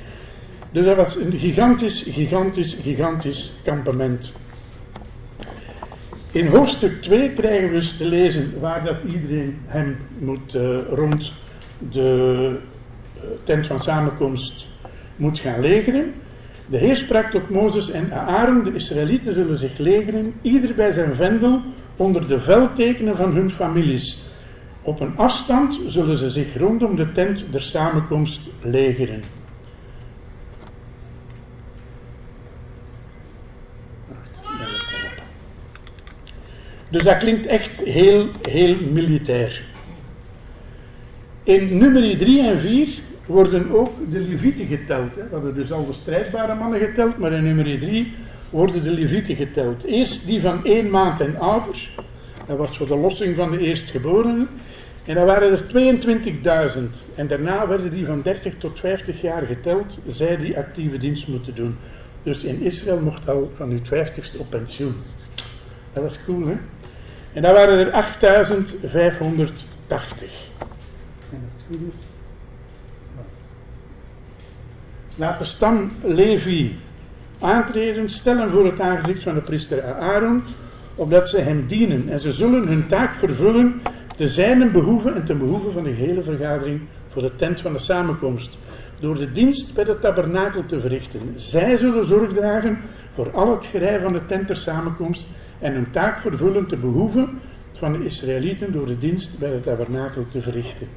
Dus 0.72 0.84
dat 0.84 0.96
was 0.96 1.16
een 1.16 1.38
gigantisch, 1.38 2.02
gigantisch, 2.02 2.74
gigantisch 2.82 3.60
kampement. 3.64 4.32
In 6.32 6.46
hoofdstuk 6.46 7.02
2 7.02 7.32
krijgen 7.32 7.68
we 7.68 7.74
dus 7.74 7.96
te 7.96 8.04
lezen 8.04 8.60
waar 8.60 8.84
dat 8.84 8.96
iedereen 9.06 9.58
hem 9.66 9.96
moet 10.18 10.54
uh, 10.54 10.78
rond 10.88 11.32
de 11.90 12.50
uh, 13.16 13.22
tent 13.42 13.66
van 13.66 13.80
samenkomst 13.80 14.68
moet 15.16 15.38
gaan 15.38 15.60
legeren. 15.60 16.14
De 16.70 16.76
Heer 16.76 16.96
sprak 16.96 17.30
tot 17.30 17.50
Mozes 17.50 17.90
en 17.90 18.12
Aaron, 18.12 18.62
de 18.62 18.74
Israëlieten 18.74 19.32
zullen 19.32 19.56
zich 19.56 19.78
legeren, 19.78 20.34
ieder 20.42 20.74
bij 20.74 20.92
zijn 20.92 21.14
vendel, 21.14 21.60
onder 21.96 22.28
de 22.28 22.40
veldtekenen 22.40 23.16
van 23.16 23.32
hun 23.32 23.50
families. 23.50 24.24
Op 24.82 25.00
een 25.00 25.16
afstand 25.16 25.80
zullen 25.86 26.16
ze 26.16 26.30
zich 26.30 26.56
rondom 26.56 26.96
de 26.96 27.12
tent 27.12 27.46
der 27.50 27.60
samenkomst 27.60 28.48
legeren. 28.62 29.22
Dus 36.88 37.02
dat 37.02 37.16
klinkt 37.16 37.46
echt 37.46 37.82
heel, 37.84 38.28
heel 38.48 38.76
militair. 38.92 39.62
In 41.42 41.78
nummer 41.78 42.18
3 42.18 42.42
en 42.42 42.60
4 42.60 42.88
worden 43.30 43.70
ook 43.70 43.90
de 44.10 44.20
levieten 44.20 44.66
geteld. 44.66 45.14
Hè. 45.14 45.22
We 45.22 45.28
hebben 45.30 45.54
dus 45.54 45.72
al 45.72 45.86
de 45.86 45.92
strijdbare 45.92 46.54
mannen 46.54 46.80
geteld, 46.80 47.18
maar 47.18 47.32
in 47.32 47.44
nummer 47.44 47.78
3 47.78 48.14
worden 48.50 48.82
de 48.82 48.90
levieten 48.90 49.36
geteld. 49.36 49.84
Eerst 49.84 50.26
die 50.26 50.40
van 50.40 50.64
één 50.64 50.90
maand 50.90 51.20
en 51.20 51.38
ouder. 51.38 51.90
Dat 52.46 52.58
was 52.58 52.76
voor 52.76 52.86
de 52.86 52.96
lossing 52.96 53.36
van 53.36 53.50
de 53.50 53.58
eerstgeborenen. 53.58 54.48
En 55.04 55.14
dan 55.14 55.26
waren 55.26 55.50
er 55.50 55.64
22.000. 56.74 56.80
En 57.14 57.26
daarna 57.26 57.68
werden 57.68 57.90
die 57.90 58.06
van 58.06 58.22
30 58.22 58.54
tot 58.58 58.80
50 58.80 59.20
jaar 59.20 59.42
geteld, 59.42 59.98
zij 60.06 60.36
die 60.36 60.58
actieve 60.58 60.98
dienst 60.98 61.28
moeten 61.28 61.54
doen. 61.54 61.76
Dus 62.22 62.44
in 62.44 62.62
Israël 62.62 63.00
mocht 63.00 63.28
al 63.28 63.50
van 63.54 63.70
uw 63.70 63.78
50ste 63.78 64.38
op 64.38 64.50
pensioen. 64.50 64.94
Dat 65.92 66.02
was 66.02 66.24
cool, 66.24 66.46
hè? 66.46 66.56
En 67.32 67.42
dan 67.42 67.52
waren 67.52 67.78
er 67.78 67.92
8580. 67.92 70.30
En 71.32 71.42
als 71.44 71.52
het 71.52 71.62
goed 71.68 71.80
is. 71.88 72.09
Laat 75.20 75.38
de 75.38 75.44
stam 75.44 75.90
Levi 76.02 76.78
aantreden, 77.40 78.10
stellen 78.10 78.50
voor 78.50 78.64
het 78.64 78.80
aangezicht 78.80 79.22
van 79.22 79.34
de 79.34 79.40
priester 79.40 79.94
Aaron, 79.94 80.42
opdat 80.94 81.28
ze 81.28 81.40
hem 81.40 81.66
dienen. 81.66 82.08
En 82.08 82.20
ze 82.20 82.32
zullen 82.32 82.68
hun 82.68 82.86
taak 82.86 83.14
vervullen 83.14 83.80
te 84.16 84.28
zijn 84.28 84.72
behoeven 84.72 85.14
en 85.14 85.24
ten 85.24 85.38
behoeve 85.38 85.70
van 85.70 85.82
de 85.82 85.90
hele 85.90 86.22
vergadering 86.22 86.80
voor 87.08 87.22
de 87.22 87.36
tent 87.36 87.60
van 87.60 87.72
de 87.72 87.78
samenkomst. 87.78 88.58
Door 89.00 89.16
de 89.16 89.32
dienst 89.32 89.74
bij 89.74 89.84
de 89.84 89.98
tabernakel 89.98 90.66
te 90.66 90.80
verrichten. 90.80 91.20
Zij 91.34 91.76
zullen 91.76 92.04
zorg 92.04 92.32
dragen 92.32 92.78
voor 93.10 93.30
al 93.30 93.50
het 93.54 93.66
gerei 93.66 94.00
van 94.02 94.12
de 94.12 94.26
tent 94.26 94.46
der 94.46 94.56
samenkomst 94.56 95.28
en 95.58 95.72
hun 95.72 95.90
taak 95.90 96.20
vervullen 96.20 96.66
te 96.66 96.76
behoeven 96.76 97.40
van 97.72 97.92
de 97.92 98.04
Israëlieten 98.04 98.72
door 98.72 98.86
de 98.86 98.98
dienst 98.98 99.38
bij 99.38 99.50
het 99.50 99.62
tabernakel 99.62 100.24
te 100.28 100.42
verrichten. 100.42 100.88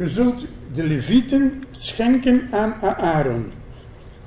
Je 0.00 0.08
zult 0.08 0.44
de 0.72 0.82
Levieten 0.82 1.62
schenken 1.70 2.48
aan 2.50 2.74
Aaron 2.82 3.52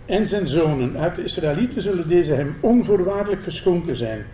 en 0.06 0.26
zijn 0.26 0.48
zonen. 0.48 0.98
Uit 0.98 1.16
de 1.16 1.24
Israëlieten 1.24 1.82
zullen 1.82 2.08
deze 2.08 2.34
hem 2.34 2.56
onvoorwaardelijk 2.60 3.44
geschonken 3.44 3.96
zijn. 3.96 4.26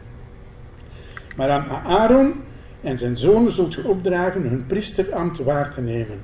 Maar 1.36 1.50
aan 1.50 1.70
Aaron 1.70 2.34
en 2.82 2.98
zijn 2.98 3.18
zonen 3.18 3.52
zult 3.52 3.74
je 3.74 3.88
opdragen 3.88 4.42
hun 4.42 4.66
priesterambt 4.66 5.38
waar 5.38 5.74
te 5.74 5.82
nemen. 5.82 6.22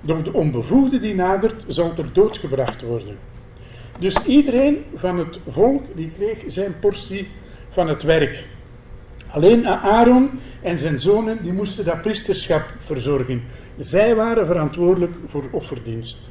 Door 0.00 0.22
de 0.22 0.32
onbevoegde 0.32 0.98
die 0.98 1.14
nadert, 1.14 1.64
zal 1.68 1.92
ter 1.92 2.12
dood 2.12 2.38
gebracht 2.38 2.82
worden. 2.82 3.16
Dus 3.98 4.22
iedereen 4.22 4.84
van 4.94 5.18
het 5.18 5.40
volk 5.48 5.84
die 5.96 6.10
kreeg 6.10 6.38
zijn 6.46 6.78
portie 6.80 7.28
van 7.68 7.88
het 7.88 8.02
werk. 8.02 8.46
Alleen 9.30 9.66
Aaron 9.66 10.30
en 10.62 10.78
zijn 10.78 10.98
zonen 10.98 11.42
die 11.42 11.52
moesten 11.52 11.84
dat 11.84 12.02
priesterschap 12.02 12.64
verzorgen. 12.80 13.42
Zij 13.76 14.14
waren 14.14 14.46
verantwoordelijk 14.46 15.14
voor 15.26 15.44
offerdienst. 15.50 16.30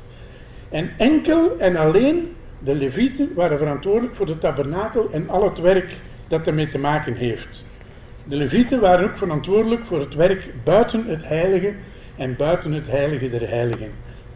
En 0.70 0.90
enkel 0.98 1.58
en 1.58 1.76
alleen 1.76 2.36
de 2.60 2.76
levieten 2.76 3.30
waren 3.36 3.58
verantwoordelijk 3.58 4.16
voor 4.16 4.26
de 4.26 4.38
tabernakel 4.38 5.10
en 5.12 5.30
al 5.30 5.44
het 5.44 5.60
werk 5.60 5.96
dat 6.28 6.48
ermee 6.48 6.70
te 6.70 6.78
maken 6.78 7.16
heeft. 7.16 7.66
De 8.24 8.36
levieten 8.36 8.80
waren 8.80 9.10
ook 9.10 9.18
verantwoordelijk 9.18 9.86
voor 9.86 10.00
het 10.00 10.16
werk 10.16 10.54
buiten 10.64 11.06
het 11.06 11.28
heilige 11.28 11.74
en 12.16 12.36
buiten 12.36 12.72
het 12.72 12.88
heilige 12.88 13.30
der 13.30 13.50
heiligen. 13.50 13.92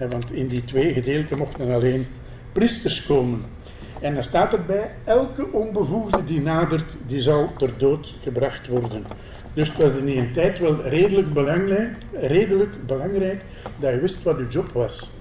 Want 0.10 0.34
in 0.34 0.47
die 0.47 0.63
twee 0.63 0.93
gedeelten 0.93 1.38
mochten 1.38 1.71
alleen 1.71 2.06
priesters 2.52 3.06
komen. 3.06 3.45
En 4.02 4.14
dan 4.14 4.24
staat 4.24 4.54
erbij, 4.54 4.92
elke 5.04 5.52
onbevoegde 5.52 6.24
die 6.24 6.42
nadert, 6.42 6.98
die 7.08 7.20
zal 7.20 7.54
ter 7.58 7.78
dood 7.78 8.14
gebracht 8.24 8.68
worden. 8.68 9.06
Dus 9.54 9.70
het 9.70 9.78
was 9.78 9.96
in 9.96 10.06
die 10.06 10.32
tijd 10.32 10.60
wel 10.60 10.82
redelijk 10.82 11.34
belangrijk, 11.34 11.96
redelijk 12.12 12.86
belangrijk 12.86 13.42
dat 13.80 13.92
je 13.94 14.00
wist 14.00 14.24
wat 14.24 14.38
je 14.38 14.48
job 14.48 14.72
was. 14.72 15.12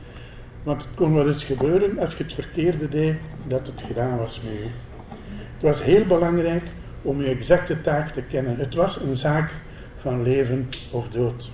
Want 0.62 0.82
het 0.82 0.94
kon 0.94 1.14
wel 1.14 1.26
eens 1.26 1.44
gebeuren 1.44 1.98
als 1.98 2.16
je 2.16 2.22
het 2.22 2.34
verkeerde 2.34 2.88
deed, 2.88 3.14
dat 3.46 3.66
het 3.66 3.82
gedaan 3.86 4.18
was 4.18 4.40
met 4.40 4.52
je. 4.52 4.68
Het 5.54 5.62
was 5.62 5.82
heel 5.82 6.04
belangrijk 6.04 6.64
om 7.02 7.22
je 7.22 7.28
exacte 7.28 7.80
taak 7.80 8.08
te 8.08 8.22
kennen. 8.22 8.56
Het 8.58 8.74
was 8.74 9.00
een 9.00 9.14
zaak 9.14 9.50
van 9.96 10.22
leven 10.22 10.68
of 10.90 11.08
dood. 11.08 11.50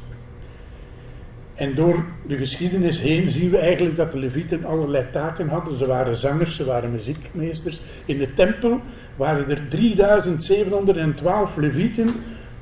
En 1.57 1.75
door 1.75 2.05
de 2.27 2.37
geschiedenis 2.37 3.01
heen 3.01 3.29
zien 3.29 3.51
we 3.51 3.59
eigenlijk 3.59 3.97
dat 3.97 4.13
de 4.13 4.19
Levieten 4.19 4.65
allerlei 4.65 5.05
taken 5.13 5.49
hadden. 5.49 5.77
Ze 5.77 5.87
waren 5.87 6.17
zangers, 6.17 6.57
ze 6.57 6.65
waren 6.65 6.91
muziekmeesters. 6.91 7.81
In 8.05 8.19
de 8.19 8.33
tempel 8.33 8.81
waren 9.17 9.49
er 9.49 9.69
3712 9.69 11.57
Levieten 11.57 12.15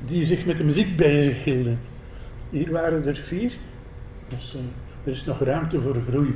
die 0.05 0.23
zich 0.23 0.45
met 0.45 0.57
de 0.57 0.63
muziek 0.63 0.95
bezig 0.97 1.43
hielden. 1.43 1.79
Hier 2.49 2.71
waren 2.71 3.07
er 3.07 3.15
vier. 3.15 3.51
Dus 4.29 4.55
uh, 4.55 4.61
er 5.03 5.11
is 5.11 5.25
nog 5.25 5.39
ruimte 5.39 5.81
voor 5.81 5.95
groei. 6.09 6.35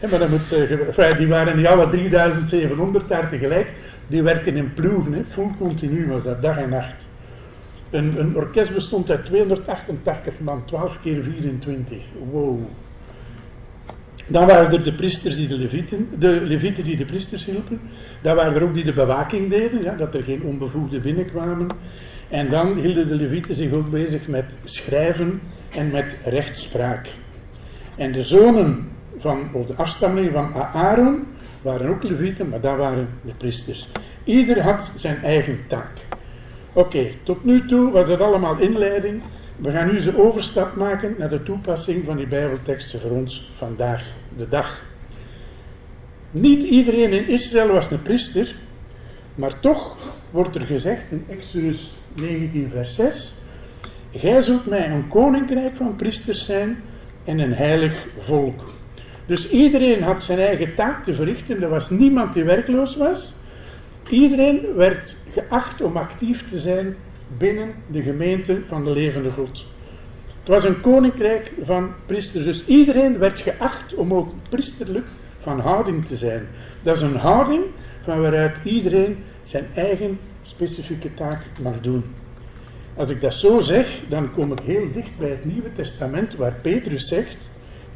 Maar 0.00 1.10
uh, 1.12 1.18
die 1.18 1.26
waren 1.26 1.56
niet 1.56 1.66
alle 1.66 1.88
3700 1.88 3.08
daar 3.08 3.28
tegelijk. 3.28 3.72
Die 4.06 4.22
werken 4.22 4.56
in 4.56 4.74
ploegen, 4.74 5.12
hè. 5.12 5.24
full 5.24 5.50
continu 5.58 6.06
was 6.06 6.24
dat, 6.24 6.42
dag 6.42 6.56
en 6.56 6.68
nacht. 6.68 7.08
Een, 7.92 8.18
een, 8.18 8.36
orkest 8.36 8.74
bestond 8.74 9.10
uit 9.10 9.24
288 9.24 10.40
man, 10.40 10.64
12 10.64 11.00
keer 11.00 11.22
24. 11.22 11.98
Wow. 12.30 12.60
Dan 14.26 14.46
waren 14.46 14.72
er 14.72 14.84
de 14.84 14.94
priesters 14.94 15.36
die 15.36 15.48
de 15.48 15.58
levieten, 15.58 16.08
de 16.18 16.28
levieten 16.28 16.84
die 16.84 16.96
de 16.96 17.04
priesters 17.04 17.44
hielpen. 17.44 17.80
Dan 18.22 18.36
waren 18.36 18.54
er 18.54 18.62
ook 18.62 18.74
die 18.74 18.84
de 18.84 18.92
bewaking 18.92 19.50
deden, 19.50 19.82
ja, 19.82 19.94
dat 19.94 20.14
er 20.14 20.22
geen 20.22 20.42
onbevoegden 20.42 21.02
binnenkwamen. 21.02 21.66
En 22.28 22.48
dan 22.48 22.76
hielden 22.78 23.08
de 23.08 23.14
levieten 23.14 23.54
zich 23.54 23.72
ook 23.72 23.90
bezig 23.90 24.28
met 24.28 24.56
schrijven 24.64 25.40
en 25.70 25.90
met 25.90 26.16
rechtspraak. 26.24 27.08
En 27.96 28.12
de 28.12 28.22
zonen 28.22 28.88
van, 29.16 29.48
of 29.52 29.66
de 29.66 29.74
afstammelingen 29.74 30.32
van 30.32 30.54
Aaron 30.54 31.26
waren 31.62 31.88
ook 31.88 32.02
levieten, 32.02 32.48
maar 32.48 32.60
dat 32.60 32.76
waren 32.76 33.08
de 33.24 33.34
priesters. 33.34 33.88
Ieder 34.24 34.62
had 34.62 34.92
zijn 34.96 35.22
eigen 35.22 35.58
taak. 35.66 35.90
Oké, 36.72 37.06
tot 37.22 37.44
nu 37.44 37.66
toe 37.66 37.90
was 37.90 38.08
het 38.08 38.20
allemaal 38.20 38.58
inleiding. 38.58 39.22
We 39.56 39.70
gaan 39.70 39.92
nu 39.92 40.00
de 40.00 40.18
overstap 40.18 40.76
maken 40.76 41.14
naar 41.18 41.28
de 41.28 41.42
toepassing 41.42 42.04
van 42.04 42.16
die 42.16 42.26
Bijbelteksten 42.26 43.00
voor 43.00 43.10
ons 43.10 43.50
vandaag 43.54 44.04
de 44.36 44.48
dag. 44.48 44.84
Niet 46.30 46.62
iedereen 46.62 47.12
in 47.12 47.28
Israël 47.28 47.72
was 47.72 47.90
een 47.90 48.02
priester, 48.02 48.54
maar 49.34 49.60
toch 49.60 49.96
wordt 50.30 50.54
er 50.54 50.60
gezegd 50.60 51.02
in 51.10 51.24
Exodus 51.28 51.96
19, 52.14 52.70
vers 52.72 52.94
6: 52.94 53.34
Gij 54.12 54.42
zult 54.42 54.66
mij 54.66 54.90
een 54.90 55.08
koninkrijk 55.08 55.76
van 55.76 55.96
priesters 55.96 56.44
zijn 56.44 56.82
en 57.24 57.38
een 57.38 57.54
heilig 57.54 58.06
volk. 58.18 58.72
Dus 59.26 59.50
iedereen 59.50 60.02
had 60.02 60.22
zijn 60.22 60.38
eigen 60.38 60.74
taak 60.74 61.04
te 61.04 61.14
verrichten. 61.14 61.62
Er 61.62 61.68
was 61.68 61.90
niemand 61.90 62.34
die 62.34 62.44
werkloos 62.44 62.96
was. 62.96 63.34
Iedereen 64.12 64.74
werd 64.74 65.16
geacht 65.32 65.82
om 65.82 65.96
actief 65.96 66.48
te 66.48 66.58
zijn 66.58 66.96
binnen 67.38 67.74
de 67.90 68.02
gemeente 68.02 68.60
van 68.66 68.84
de 68.84 68.90
levende 68.90 69.30
God. 69.30 69.66
Het 70.38 70.48
was 70.48 70.64
een 70.64 70.80
koninkrijk 70.80 71.52
van 71.62 71.90
priesters, 72.06 72.44
dus 72.44 72.66
iedereen 72.66 73.18
werd 73.18 73.40
geacht 73.40 73.94
om 73.94 74.14
ook 74.14 74.32
priesterlijk 74.48 75.06
van 75.38 75.60
houding 75.60 76.06
te 76.06 76.16
zijn. 76.16 76.46
Dat 76.82 76.96
is 76.96 77.02
een 77.02 77.16
houding 77.16 77.64
van 78.04 78.20
waaruit 78.20 78.58
iedereen 78.64 79.16
zijn 79.42 79.66
eigen 79.74 80.18
specifieke 80.42 81.14
taak 81.14 81.44
mag 81.62 81.80
doen. 81.80 82.04
Als 82.94 83.08
ik 83.08 83.20
dat 83.20 83.34
zo 83.34 83.58
zeg, 83.58 84.00
dan 84.08 84.32
kom 84.32 84.52
ik 84.52 84.60
heel 84.60 84.92
dicht 84.92 85.18
bij 85.18 85.30
het 85.30 85.44
Nieuwe 85.44 85.72
Testament, 85.72 86.36
waar 86.36 86.54
Petrus 86.62 87.08
zegt, 87.08 87.50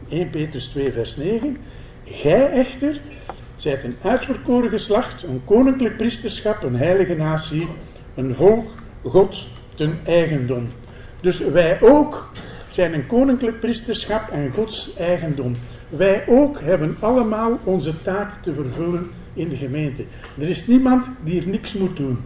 1 0.08 0.30
Petrus 0.30 0.66
2, 0.66 0.92
vers 0.92 1.16
9, 1.16 1.56
Gij 2.04 2.50
echter 2.50 3.00
zijt 3.56 3.84
een 3.84 3.96
uitverkoren 4.02 4.70
geslacht, 4.70 5.22
een 5.22 5.42
koninklijk 5.44 5.96
priesterschap, 5.96 6.62
een 6.62 6.76
heilige 6.76 7.14
natie, 7.14 7.68
een 8.14 8.34
volk, 8.34 8.68
God 9.02 9.46
ten 9.74 9.98
eigendom. 10.04 10.68
Dus 11.20 11.38
wij 11.38 11.78
ook 11.80 12.30
zijn 12.68 12.94
een 12.94 13.06
koninklijk 13.06 13.60
priesterschap 13.60 14.30
en 14.30 14.52
Gods 14.54 14.96
eigendom. 14.96 15.56
Wij 15.88 16.24
ook 16.28 16.60
hebben 16.60 16.96
allemaal 17.00 17.58
onze 17.64 18.02
taak 18.02 18.42
te 18.42 18.54
vervullen 18.54 19.10
in 19.34 19.48
de 19.48 19.56
gemeente. 19.56 20.04
Er 20.38 20.48
is 20.48 20.66
niemand 20.66 21.10
die 21.24 21.40
er 21.40 21.48
niks 21.48 21.72
moet 21.72 21.96
doen. 21.96 22.18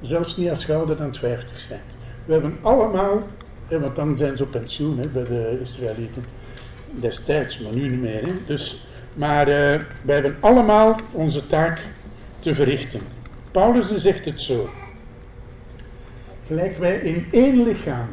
Zelfs 0.00 0.36
niet 0.36 0.50
als 0.50 0.66
je 0.66 0.74
ouder 0.74 0.96
dan 0.96 1.14
50 1.14 1.68
bent. 1.68 1.98
We 2.24 2.32
hebben 2.32 2.56
allemaal, 2.62 3.22
want 3.68 3.96
dan 3.96 4.16
zijn 4.16 4.36
ze 4.36 4.42
op 4.42 4.50
pensioen 4.50 4.98
hè, 4.98 5.08
bij 5.08 5.24
de 5.24 5.58
Israëlieten. 5.62 6.24
Destijds, 6.90 7.58
maar 7.60 7.72
nu 7.72 7.88
niet 7.88 8.00
meer. 8.00 8.28
Dus 8.46 8.87
maar 9.18 9.48
uh, 9.48 9.54
wij 10.02 10.14
hebben 10.14 10.36
allemaal 10.40 10.96
onze 11.12 11.46
taak 11.46 11.82
te 12.38 12.54
verrichten. 12.54 13.00
Paulus 13.50 13.94
zegt 13.94 14.24
het 14.24 14.42
zo. 14.42 14.68
Gelijk 16.46 16.78
wij 16.78 16.96
in 16.96 17.26
één 17.30 17.62
lichaam 17.62 18.06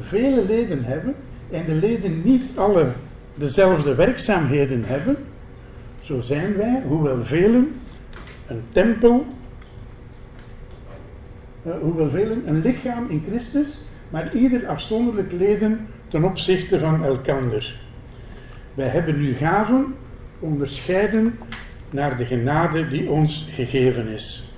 vele 0.00 0.44
leden 0.44 0.84
hebben 0.84 1.14
en 1.50 1.64
de 1.64 1.74
leden 1.74 2.22
niet 2.24 2.50
alle 2.54 2.86
dezelfde 3.34 3.94
werkzaamheden 3.94 4.84
hebben, 4.84 5.16
zo 6.00 6.20
zijn 6.20 6.56
wij, 6.56 6.82
hoewel 6.86 7.24
velen, 7.24 7.80
een 8.46 8.62
tempel, 8.72 9.26
uh, 11.66 11.72
hoewel 11.80 12.10
velen 12.10 12.42
een 12.46 12.60
lichaam 12.60 13.06
in 13.08 13.24
Christus, 13.28 13.88
maar 14.10 14.34
ieder 14.34 14.66
afzonderlijk 14.66 15.32
leden 15.32 15.86
ten 16.08 16.24
opzichte 16.24 16.78
van 16.78 17.04
elkander. 17.04 17.80
Wij 18.74 18.88
hebben 18.88 19.20
nu 19.20 19.34
gaven 19.34 19.94
onderscheiden 20.40 21.38
naar 21.90 22.16
de 22.16 22.24
genade 22.24 22.88
die 22.88 23.10
ons 23.10 23.48
gegeven 23.54 24.06
is. 24.06 24.52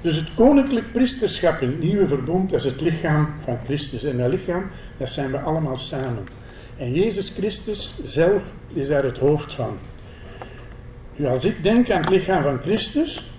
Dus 0.00 0.16
het 0.16 0.34
koninklijk 0.34 0.92
priesterschap 0.92 1.60
in 1.60 1.68
het 1.68 1.80
nieuwe 1.80 2.06
verbond, 2.06 2.50
dat 2.50 2.58
is 2.58 2.64
het 2.64 2.80
lichaam 2.80 3.28
van 3.44 3.58
Christus. 3.64 4.04
En 4.04 4.16
dat 4.18 4.30
lichaam, 4.30 4.70
dat 4.96 5.10
zijn 5.10 5.30
we 5.30 5.38
allemaal 5.38 5.76
samen. 5.76 6.26
En 6.76 6.92
Jezus 6.92 7.32
Christus 7.36 8.00
zelf 8.04 8.52
is 8.72 8.88
daar 8.88 9.02
het 9.02 9.18
hoofd 9.18 9.54
van. 9.54 9.78
Nu, 11.16 11.26
als 11.26 11.44
ik 11.44 11.62
denk 11.62 11.90
aan 11.90 12.00
het 12.00 12.10
lichaam 12.10 12.42
van 12.42 12.58
Christus, 12.58 13.32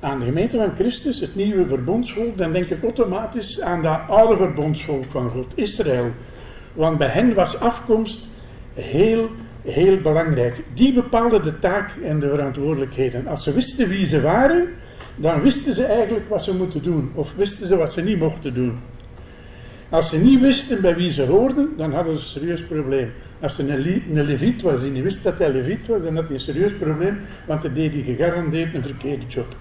aan 0.00 0.18
de 0.18 0.24
gemeente 0.24 0.56
van 0.56 0.74
Christus, 0.74 1.20
het 1.20 1.34
nieuwe 1.34 1.66
verbondsvolk, 1.66 2.38
dan 2.38 2.52
denk 2.52 2.64
ik 2.64 2.82
automatisch 2.82 3.60
aan 3.60 3.82
dat 3.82 4.00
oude 4.08 4.36
verbondsvolk 4.36 5.04
van 5.10 5.30
God, 5.30 5.52
Israël. 5.54 6.10
Want 6.72 6.98
bij 6.98 7.08
hen 7.08 7.34
was 7.34 7.60
afkomst 7.60 8.28
heel 8.74 9.30
heel 9.62 10.00
belangrijk. 10.00 10.62
Die 10.74 10.92
bepaalden 10.92 11.42
de 11.42 11.58
taak 11.58 11.90
en 12.04 12.20
de 12.20 12.28
verantwoordelijkheden. 12.28 13.26
Als 13.26 13.44
ze 13.44 13.52
wisten 13.52 13.88
wie 13.88 14.06
ze 14.06 14.20
waren, 14.20 14.68
dan 15.16 15.40
wisten 15.40 15.74
ze 15.74 15.84
eigenlijk 15.84 16.28
wat 16.28 16.44
ze 16.44 16.56
moeten 16.56 16.82
doen, 16.82 17.10
of 17.14 17.34
wisten 17.34 17.66
ze 17.66 17.76
wat 17.76 17.92
ze 17.92 18.02
niet 18.02 18.18
mochten 18.18 18.54
doen. 18.54 18.78
Als 19.88 20.08
ze 20.08 20.18
niet 20.18 20.40
wisten 20.40 20.80
bij 20.80 20.94
wie 20.96 21.10
ze 21.10 21.22
hoorden, 21.22 21.68
dan 21.76 21.92
hadden 21.92 22.16
ze 22.16 22.20
een 22.20 22.28
serieus 22.28 22.64
probleem. 22.64 23.10
Als 23.40 23.54
ze 23.54 23.62
een, 23.62 24.16
een 24.16 24.24
leviet 24.24 24.62
was 24.62 24.80
die 24.80 25.02
wist 25.02 25.22
dat 25.22 25.38
hij 25.38 25.52
leviet 25.52 25.86
was, 25.86 26.02
dan 26.02 26.16
had 26.16 26.24
hij 26.24 26.34
een 26.34 26.40
serieus 26.40 26.74
probleem, 26.74 27.20
want 27.46 27.62
dan 27.62 27.72
deed 27.72 27.92
hij 27.92 28.02
gegarandeerd 28.02 28.74
een 28.74 28.82
verkeerde 28.82 29.26
job. 29.26 29.56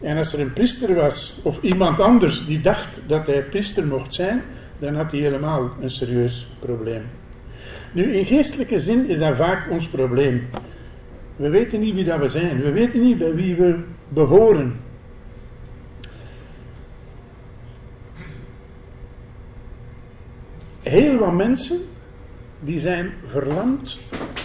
En 0.00 0.16
als 0.16 0.32
er 0.32 0.40
een 0.40 0.52
priester 0.52 0.94
was, 0.94 1.40
of 1.44 1.62
iemand 1.62 2.00
anders 2.00 2.46
die 2.46 2.60
dacht 2.60 3.02
dat 3.06 3.26
hij 3.26 3.42
priester 3.42 3.86
mocht 3.86 4.14
zijn, 4.14 4.42
dan 4.78 4.94
had 4.94 5.10
hij 5.10 5.20
helemaal 5.20 5.70
een 5.80 5.90
serieus 5.90 6.46
probleem. 6.58 7.02
Nu, 7.96 8.16
in 8.16 8.24
geestelijke 8.24 8.80
zin 8.80 9.08
is 9.08 9.18
dat 9.18 9.36
vaak 9.36 9.70
ons 9.70 9.88
probleem. 9.88 10.48
We 11.36 11.48
weten 11.48 11.80
niet 11.80 11.94
wie 11.94 12.04
dat 12.04 12.20
we 12.20 12.28
zijn, 12.28 12.62
we 12.62 12.70
weten 12.70 13.02
niet 13.02 13.18
bij 13.18 13.34
wie 13.34 13.54
we 13.54 13.78
behoren. 14.08 14.80
Heel 20.82 21.18
wat 21.18 21.32
mensen 21.32 21.78
die 22.60 22.78
zijn 22.78 23.12
verlamd 23.24 23.98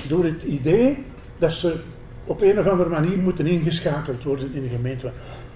door 0.08 0.26
het 0.26 0.44
idee 0.44 0.98
dat 1.38 1.54
ze 1.54 1.80
op 2.26 2.42
een 2.42 2.60
of 2.60 2.68
andere 2.68 2.90
manier 2.90 3.18
moeten 3.18 3.48
ingeschakeld 3.48 4.24
worden 4.24 4.54
in 4.54 4.62
de 4.62 4.70
gemeente. 4.70 5.12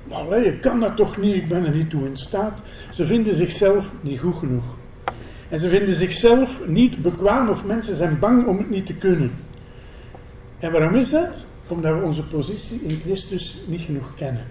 Maar 0.09 0.45
ik 0.45 0.61
kan 0.61 0.79
dat 0.79 0.95
toch 0.95 1.17
niet, 1.17 1.35
ik 1.35 1.47
ben 1.47 1.65
er 1.65 1.75
niet 1.75 1.89
toe 1.89 2.07
in 2.07 2.17
staat. 2.17 2.61
Ze 2.89 3.05
vinden 3.05 3.35
zichzelf 3.35 3.93
niet 4.01 4.19
goed 4.19 4.35
genoeg. 4.35 4.83
En 5.55 5.61
ze 5.61 5.69
vinden 5.69 5.95
zichzelf 5.95 6.67
niet 6.67 7.01
bekwaam 7.01 7.49
of 7.49 7.65
mensen 7.65 7.95
zijn 7.95 8.19
bang 8.19 8.47
om 8.47 8.57
het 8.57 8.69
niet 8.69 8.85
te 8.85 8.93
kunnen. 8.93 9.31
En 10.59 10.71
waarom 10.71 10.95
is 10.95 11.09
dat? 11.09 11.47
Omdat 11.67 11.93
we 11.93 12.05
onze 12.05 12.27
positie 12.27 12.81
in 12.81 12.99
Christus 12.99 13.63
niet 13.67 13.81
genoeg 13.81 14.15
kennen. 14.15 14.45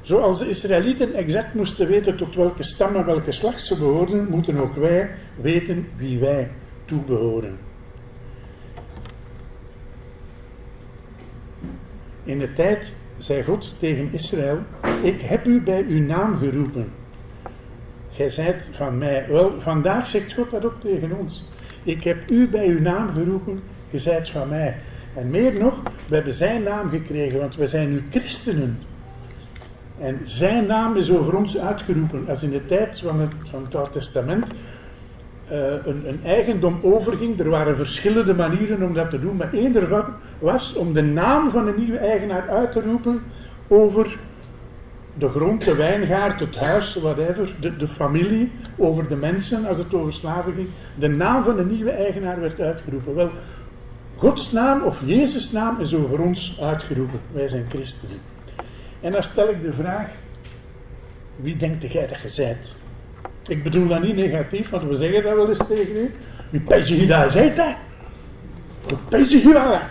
Zoals 0.00 0.38
de 0.38 0.48
Israëlieten 0.48 1.14
exact 1.14 1.54
moesten 1.54 1.86
weten 1.86 2.16
tot 2.16 2.34
welke 2.34 2.62
stam 2.62 2.96
en 2.96 3.04
welke 3.04 3.32
slag 3.32 3.58
ze 3.58 3.78
behoorden, 3.78 4.28
moeten 4.28 4.56
ook 4.56 4.74
wij 4.74 5.10
weten 5.40 5.86
wie 5.96 6.18
wij 6.18 6.50
toebehoren. 6.84 7.58
In 12.24 12.38
de 12.38 12.52
tijd 12.52 12.96
zei 13.16 13.44
God 13.44 13.74
tegen 13.78 14.12
Israël: 14.12 14.58
Ik 15.02 15.20
heb 15.20 15.46
u 15.46 15.60
bij 15.60 15.84
uw 15.88 16.00
naam 16.00 16.36
geroepen. 16.36 17.03
Gij 18.14 18.28
zijt 18.28 18.70
van 18.72 18.98
mij. 18.98 19.26
Wel, 19.28 19.54
vandaag 19.58 20.06
zegt 20.06 20.32
God 20.32 20.50
dat 20.50 20.64
ook 20.64 20.80
tegen 20.80 21.18
ons. 21.18 21.44
Ik 21.82 22.04
heb 22.04 22.30
u 22.30 22.48
bij 22.48 22.66
uw 22.66 22.80
naam 22.80 23.14
geroepen, 23.14 23.62
gij 23.94 24.26
van 24.26 24.48
mij. 24.48 24.76
En 25.14 25.30
meer 25.30 25.58
nog, 25.58 25.82
we 26.08 26.14
hebben 26.14 26.34
zijn 26.34 26.62
naam 26.62 26.90
gekregen, 26.90 27.38
want 27.38 27.56
we 27.56 27.66
zijn 27.66 27.90
nu 27.90 28.02
christenen. 28.10 28.78
En 30.00 30.20
zijn 30.24 30.66
naam 30.66 30.96
is 30.96 31.12
over 31.12 31.36
ons 31.36 31.58
uitgeroepen. 31.58 32.24
Als 32.28 32.42
in 32.42 32.50
de 32.50 32.66
tijd 32.66 32.98
van 32.98 33.20
het, 33.20 33.32
het 33.64 33.74
Oude 33.74 33.90
Testament 33.90 34.50
eh, 35.48 35.58
een, 35.84 36.08
een 36.08 36.20
eigendom 36.24 36.78
overging, 36.82 37.40
er 37.40 37.48
waren 37.48 37.76
verschillende 37.76 38.34
manieren 38.34 38.82
om 38.82 38.94
dat 38.94 39.10
te 39.10 39.20
doen, 39.20 39.36
maar 39.36 39.52
één 39.52 39.76
ervan 39.76 40.04
was 40.38 40.74
om 40.74 40.92
de 40.92 41.02
naam 41.02 41.50
van 41.50 41.64
de 41.64 41.74
nieuwe 41.76 41.98
eigenaar 41.98 42.48
uit 42.48 42.72
te 42.72 42.80
roepen 42.80 43.22
over 43.68 44.18
de 45.18 45.28
grond, 45.28 45.64
de 45.64 45.74
wijngaard, 45.74 46.40
het 46.40 46.56
huis, 46.56 46.94
whatever, 46.94 47.54
de, 47.60 47.76
de 47.76 47.88
familie, 47.88 48.50
over 48.76 49.08
de 49.08 49.16
mensen, 49.16 49.66
als 49.66 49.78
het 49.78 49.94
over 49.94 50.12
slaven 50.12 50.54
ging. 50.54 50.68
De 50.98 51.08
naam 51.08 51.42
van 51.42 51.56
de 51.56 51.64
nieuwe 51.64 51.90
eigenaar 51.90 52.40
werd 52.40 52.60
uitgeroepen. 52.60 53.14
Wel, 53.14 53.30
Gods 54.16 54.52
naam 54.52 54.82
of 54.82 55.00
Jezus' 55.04 55.50
naam 55.50 55.80
is 55.80 55.94
over 55.94 56.22
ons 56.22 56.58
uitgeroepen. 56.60 57.20
Wij 57.32 57.48
zijn 57.48 57.64
christenen. 57.68 58.18
En 59.00 59.12
dan 59.12 59.22
stel 59.22 59.48
ik 59.48 59.62
de 59.62 59.72
vraag: 59.72 60.10
wie 61.36 61.56
denkt 61.56 61.92
jij 61.92 62.06
dat 62.06 62.34
je 62.34 62.42
bent? 62.42 62.76
Ik 63.46 63.62
bedoel 63.62 63.88
dat 63.88 64.02
niet 64.02 64.16
negatief, 64.16 64.70
want 64.70 64.82
we 64.82 64.96
zeggen 64.96 65.22
dat 65.22 65.34
wel 65.34 65.48
eens 65.48 65.66
tegen 65.68 65.96
u. 65.96 66.14
Wie 66.50 66.60
pijs 66.60 66.88
je 66.88 67.06
daar 67.06 67.30
zijt, 67.30 67.56
hè? 67.56 67.74
Pijs 69.08 69.32
je 69.32 69.52
daar? 69.52 69.90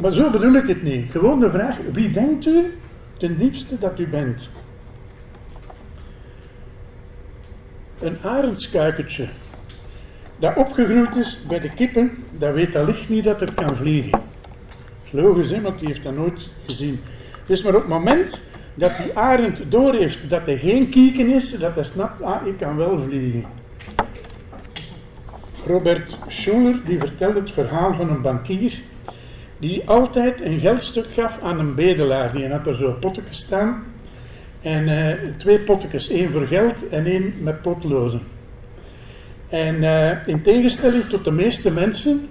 Maar 0.00 0.12
zo 0.12 0.30
bedoel 0.30 0.54
ik 0.54 0.66
het 0.66 0.82
niet. 0.82 1.10
Gewoon 1.10 1.40
de 1.40 1.50
vraag: 1.50 1.76
wie 1.92 2.10
denkt 2.10 2.46
u 2.46 2.72
ten 3.22 3.38
diepste 3.38 3.78
dat 3.78 3.98
u 3.98 4.06
bent? 4.06 4.48
Een 8.00 8.16
arendskuikertje 8.22 9.28
dat 10.38 10.56
opgegroeid 10.56 11.16
is 11.16 11.46
bij 11.48 11.60
de 11.60 11.70
kippen, 11.70 12.24
dat 12.30 12.54
weet 12.54 12.76
allicht 12.76 13.08
niet 13.08 13.24
dat 13.24 13.40
er 13.40 13.54
kan 13.54 13.76
vliegen. 13.76 14.10
Dat 14.10 14.20
is 15.04 15.12
logisch, 15.12 15.50
hè, 15.50 15.60
want 15.60 15.78
die 15.78 15.88
heeft 15.88 16.02
dat 16.02 16.14
nooit 16.14 16.52
gezien. 16.66 17.00
Het 17.40 17.50
is 17.50 17.62
maar 17.62 17.74
op 17.74 17.80
het 17.80 17.88
moment 17.88 18.48
dat 18.74 18.96
die 18.96 19.18
arend 19.18 19.70
doorheeft 19.70 20.30
dat 20.30 20.46
hij 20.46 20.58
geen 20.58 20.88
kieken 20.88 21.28
is, 21.28 21.58
dat 21.58 21.74
hij 21.74 21.84
snapt, 21.84 22.22
ah, 22.22 22.46
ik 22.46 22.56
kan 22.56 22.76
wel 22.76 22.98
vliegen. 22.98 23.44
Robert 25.66 26.16
Schuller 26.28 26.80
die 26.84 26.98
vertelt 26.98 27.34
het 27.34 27.52
verhaal 27.52 27.94
van 27.94 28.10
een 28.10 28.22
bankier 28.22 28.82
die 29.62 29.88
altijd 29.88 30.40
een 30.40 30.60
geldstuk 30.60 31.06
gaf 31.06 31.40
aan 31.42 31.58
een 31.58 31.74
bedelaar. 31.74 32.32
Die 32.32 32.48
had 32.48 32.66
er 32.66 32.74
zo'n 32.74 32.98
potteke 32.98 33.34
staan. 33.34 33.84
En 34.62 34.88
eh, 34.88 35.16
twee 35.36 35.60
pottekes, 35.60 36.10
één 36.10 36.30
voor 36.30 36.46
geld 36.46 36.88
en 36.88 37.06
één 37.06 37.34
met 37.40 37.62
potlozen. 37.62 38.20
En 39.48 39.84
eh, 39.84 40.26
in 40.26 40.42
tegenstelling 40.42 41.04
tot 41.04 41.24
de 41.24 41.30
meeste 41.30 41.70
mensen 41.70 42.28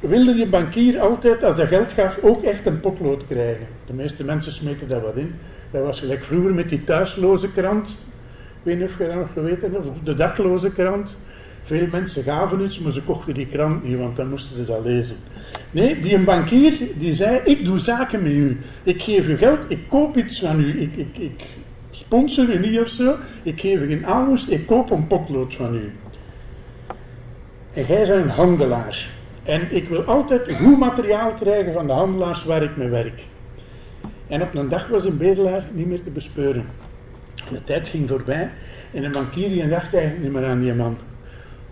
wilde 0.00 0.34
die 0.34 0.48
bankier 0.48 1.00
altijd, 1.00 1.44
als 1.44 1.56
hij 1.56 1.66
geld 1.66 1.92
gaf, 1.92 2.18
ook 2.22 2.42
echt 2.42 2.66
een 2.66 2.80
potlood 2.80 3.26
krijgen. 3.26 3.66
De 3.86 3.92
meeste 3.92 4.24
mensen 4.24 4.52
smeten 4.52 4.88
daar 4.88 5.00
wat 5.00 5.16
in. 5.16 5.34
Dat 5.70 5.84
was 5.84 6.00
gelijk 6.00 6.24
vroeger 6.24 6.54
met 6.54 6.68
die 6.68 6.84
thuisloze 6.84 7.50
krant. 7.50 7.88
Ik 8.58 8.62
weet 8.62 8.78
niet 8.78 8.88
of 8.88 8.98
je 8.98 9.06
dat 9.06 9.14
nog 9.14 9.32
geweten 9.32 9.72
hebt, 9.72 9.86
of 9.86 9.98
de 9.98 10.14
dakloze 10.14 10.70
krant. 10.70 11.18
Veel 11.62 11.86
mensen 11.90 12.22
gaven 12.22 12.60
iets, 12.60 12.78
maar 12.78 12.92
ze 12.92 13.02
kochten 13.02 13.34
die 13.34 13.46
krant 13.46 13.84
niet, 13.84 13.98
want 13.98 14.16
dan 14.16 14.28
moesten 14.28 14.56
ze 14.56 14.64
dat 14.64 14.84
lezen. 14.84 15.16
Nee, 15.70 16.00
die 16.00 16.14
een 16.14 16.24
bankier 16.24 16.78
die 16.96 17.14
zei: 17.14 17.40
Ik 17.44 17.64
doe 17.64 17.78
zaken 17.78 18.22
met 18.22 18.32
u. 18.32 18.60
Ik 18.82 19.02
geef 19.02 19.28
u 19.28 19.36
geld, 19.36 19.64
ik 19.68 19.78
koop 19.88 20.16
iets 20.16 20.40
van 20.40 20.60
u. 20.60 20.80
Ik, 20.80 20.96
ik, 20.96 21.18
ik 21.18 21.46
sponsor 21.90 22.48
u 22.54 22.58
niet 22.58 22.80
of 22.80 22.88
zo. 22.88 23.16
Ik 23.42 23.60
geef 23.60 23.80
u 23.80 23.86
geen 23.86 24.06
aanmoest, 24.06 24.50
ik 24.50 24.66
koop 24.66 24.90
een 24.90 25.06
potlood 25.06 25.54
van 25.54 25.74
u. 25.74 25.92
En 27.72 27.86
jij 27.86 28.06
bent 28.06 28.24
een 28.24 28.28
handelaar. 28.28 29.10
En 29.42 29.74
ik 29.74 29.88
wil 29.88 30.02
altijd 30.02 30.52
goed 30.52 30.78
materiaal 30.78 31.32
krijgen 31.32 31.72
van 31.72 31.86
de 31.86 31.92
handelaars 31.92 32.44
waar 32.44 32.62
ik 32.62 32.76
mee 32.76 32.88
werk. 32.88 33.22
En 34.28 34.42
op 34.42 34.54
een 34.54 34.68
dag 34.68 34.88
was 34.88 35.04
een 35.04 35.16
bedelaar 35.16 35.64
niet 35.72 35.86
meer 35.86 36.02
te 36.02 36.10
bespeuren. 36.10 36.64
De 37.50 37.64
tijd 37.64 37.88
ging 37.88 38.08
voorbij 38.08 38.50
en 38.92 39.04
een 39.04 39.12
bankier 39.12 39.68
dacht 39.68 39.94
eigenlijk 39.94 40.22
niet 40.24 40.32
meer 40.32 40.48
aan 40.48 40.60
die 40.60 40.74
man. 40.74 40.96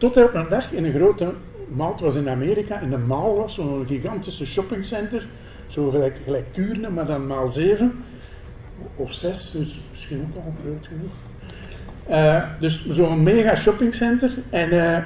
Tot 0.00 0.16
er 0.16 0.24
op 0.24 0.34
een 0.34 0.48
dag 0.48 0.72
in 0.72 0.84
een 0.84 0.92
grote 0.92 1.32
mall, 1.68 1.90
het 1.90 2.00
was 2.00 2.14
in 2.14 2.28
Amerika, 2.28 2.80
in 2.80 2.92
een 2.92 3.06
mall 3.06 3.34
was, 3.34 3.54
zo'n 3.54 3.86
gigantische 3.86 4.46
shoppingcenter, 4.46 5.26
zo 5.66 5.90
gelijk, 5.90 6.16
gelijk 6.24 6.90
maar 6.90 7.06
dan 7.06 7.26
maal 7.26 7.48
zeven 7.48 8.04
of 8.96 9.12
zes, 9.12 9.50
dus 9.50 9.80
misschien 9.90 10.20
ook 10.20 10.44
al 10.44 10.54
groot 10.62 10.86
genoeg. 10.86 11.12
Uh, 12.10 12.44
dus 12.60 12.88
zo'n 12.88 13.22
mega 13.22 13.56
shoppingcenter 13.56 14.30
en 14.50 14.72
uh, 14.72 14.98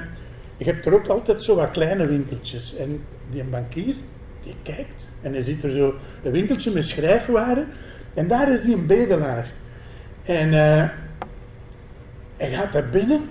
je 0.57 0.65
hebt 0.65 0.85
er 0.85 0.93
ook 0.93 1.07
altijd 1.07 1.43
zo 1.43 1.55
wat 1.55 1.71
kleine 1.71 2.05
winkeltjes. 2.05 2.75
En 2.75 3.01
die 3.31 3.43
bankier, 3.43 3.95
die 4.43 4.55
kijkt 4.63 5.09
en 5.21 5.33
hij 5.33 5.41
ziet 5.41 5.63
er 5.63 5.71
zo 5.71 5.93
een 6.23 6.31
winkeltje 6.31 6.71
met 6.71 6.85
schrijfwaren 6.85 7.67
en 8.13 8.27
daar 8.27 8.51
is 8.51 8.61
die 8.61 8.75
een 8.75 8.85
bedelaar. 8.85 9.51
En 10.23 10.47
uh, 10.47 10.89
hij 12.37 12.53
gaat 12.53 12.73
daar 12.73 12.89
binnen 12.89 13.21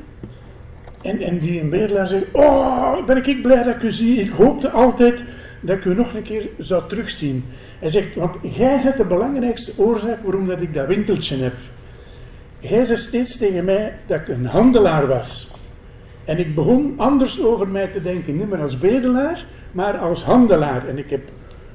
en, 1.04 1.38
die 1.38 1.60
een 1.60 1.68
bedelaar 1.68 2.06
zegt, 2.06 2.24
oh, 2.32 3.04
ben 3.06 3.24
ik 3.24 3.42
blij 3.42 3.62
dat 3.62 3.74
ik 3.74 3.82
u 3.82 3.90
zie. 3.90 4.20
Ik 4.20 4.30
hoopte 4.30 4.70
altijd 4.70 5.24
dat 5.60 5.76
ik 5.76 5.84
u 5.84 5.94
nog 5.94 6.14
een 6.14 6.22
keer 6.22 6.48
zou 6.58 6.88
terugzien. 6.88 7.44
Hij 7.78 7.90
zegt, 7.90 8.14
want 8.14 8.36
jij 8.42 8.80
bent 8.82 8.96
de 8.96 9.04
belangrijkste 9.04 9.72
oorzaak 9.76 10.22
waarom 10.22 10.46
dat 10.46 10.60
ik 10.60 10.74
dat 10.74 10.86
winkeltje 10.86 11.36
heb. 11.36 11.54
Jij 12.58 12.84
zei 12.84 12.98
steeds 12.98 13.36
tegen 13.36 13.64
mij 13.64 13.98
dat 14.06 14.20
ik 14.20 14.28
een 14.28 14.46
handelaar 14.46 15.06
was. 15.06 15.52
En 16.24 16.38
ik 16.38 16.54
begon 16.54 16.94
anders 16.96 17.42
over 17.42 17.68
mij 17.68 17.86
te 17.86 18.02
denken, 18.02 18.36
niet 18.36 18.50
meer 18.50 18.60
als 18.60 18.78
bedelaar, 18.78 19.44
maar 19.72 19.98
als 19.98 20.24
handelaar. 20.24 20.88
En 20.88 20.98
ik 20.98 21.10
heb 21.10 21.22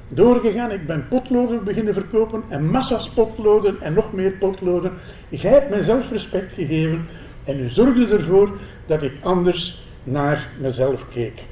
doorgegaan, 0.08 0.70
ik 0.70 0.86
ben 0.86 1.06
potloden 1.08 1.64
beginnen 1.64 1.94
verkopen 1.94 2.42
en 2.48 2.70
massa's 2.70 3.10
potloden 3.10 3.76
en 3.80 3.92
nog 3.92 4.12
meer 4.12 4.30
potloden. 4.30 4.92
Jij 5.28 5.52
hebt 5.52 5.70
mij 5.70 5.80
zelfrespect 5.80 6.52
gegeven 6.52 7.06
en 7.50 7.60
u 7.60 7.68
zorgde 7.68 8.06
ervoor 8.06 8.58
dat 8.86 9.02
ik 9.02 9.12
anders 9.22 9.82
naar 10.04 10.50
mezelf 10.60 11.08
keek. 11.08 11.42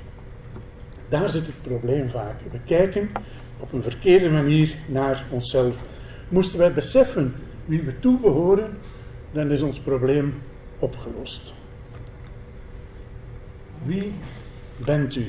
Daar 1.08 1.30
zit 1.30 1.46
het 1.46 1.62
probleem 1.62 2.11
vaak. 2.11 2.40
We 2.50 2.58
kijken 2.64 3.11
op 3.58 3.72
een 3.72 3.82
verkeerde 3.82 4.30
manier 4.30 4.76
naar 4.87 5.24
onszelf. 5.30 5.84
Moesten 6.28 6.58
wij 6.58 6.72
beseffen 6.72 7.34
wie 7.64 7.82
we 7.82 7.98
toebehoren, 7.98 8.78
dan 9.32 9.50
is 9.50 9.62
ons 9.62 9.80
probleem 9.80 10.34
opgelost. 10.78 11.54
Wie 13.84 14.12
bent 14.84 15.16
u? 15.16 15.26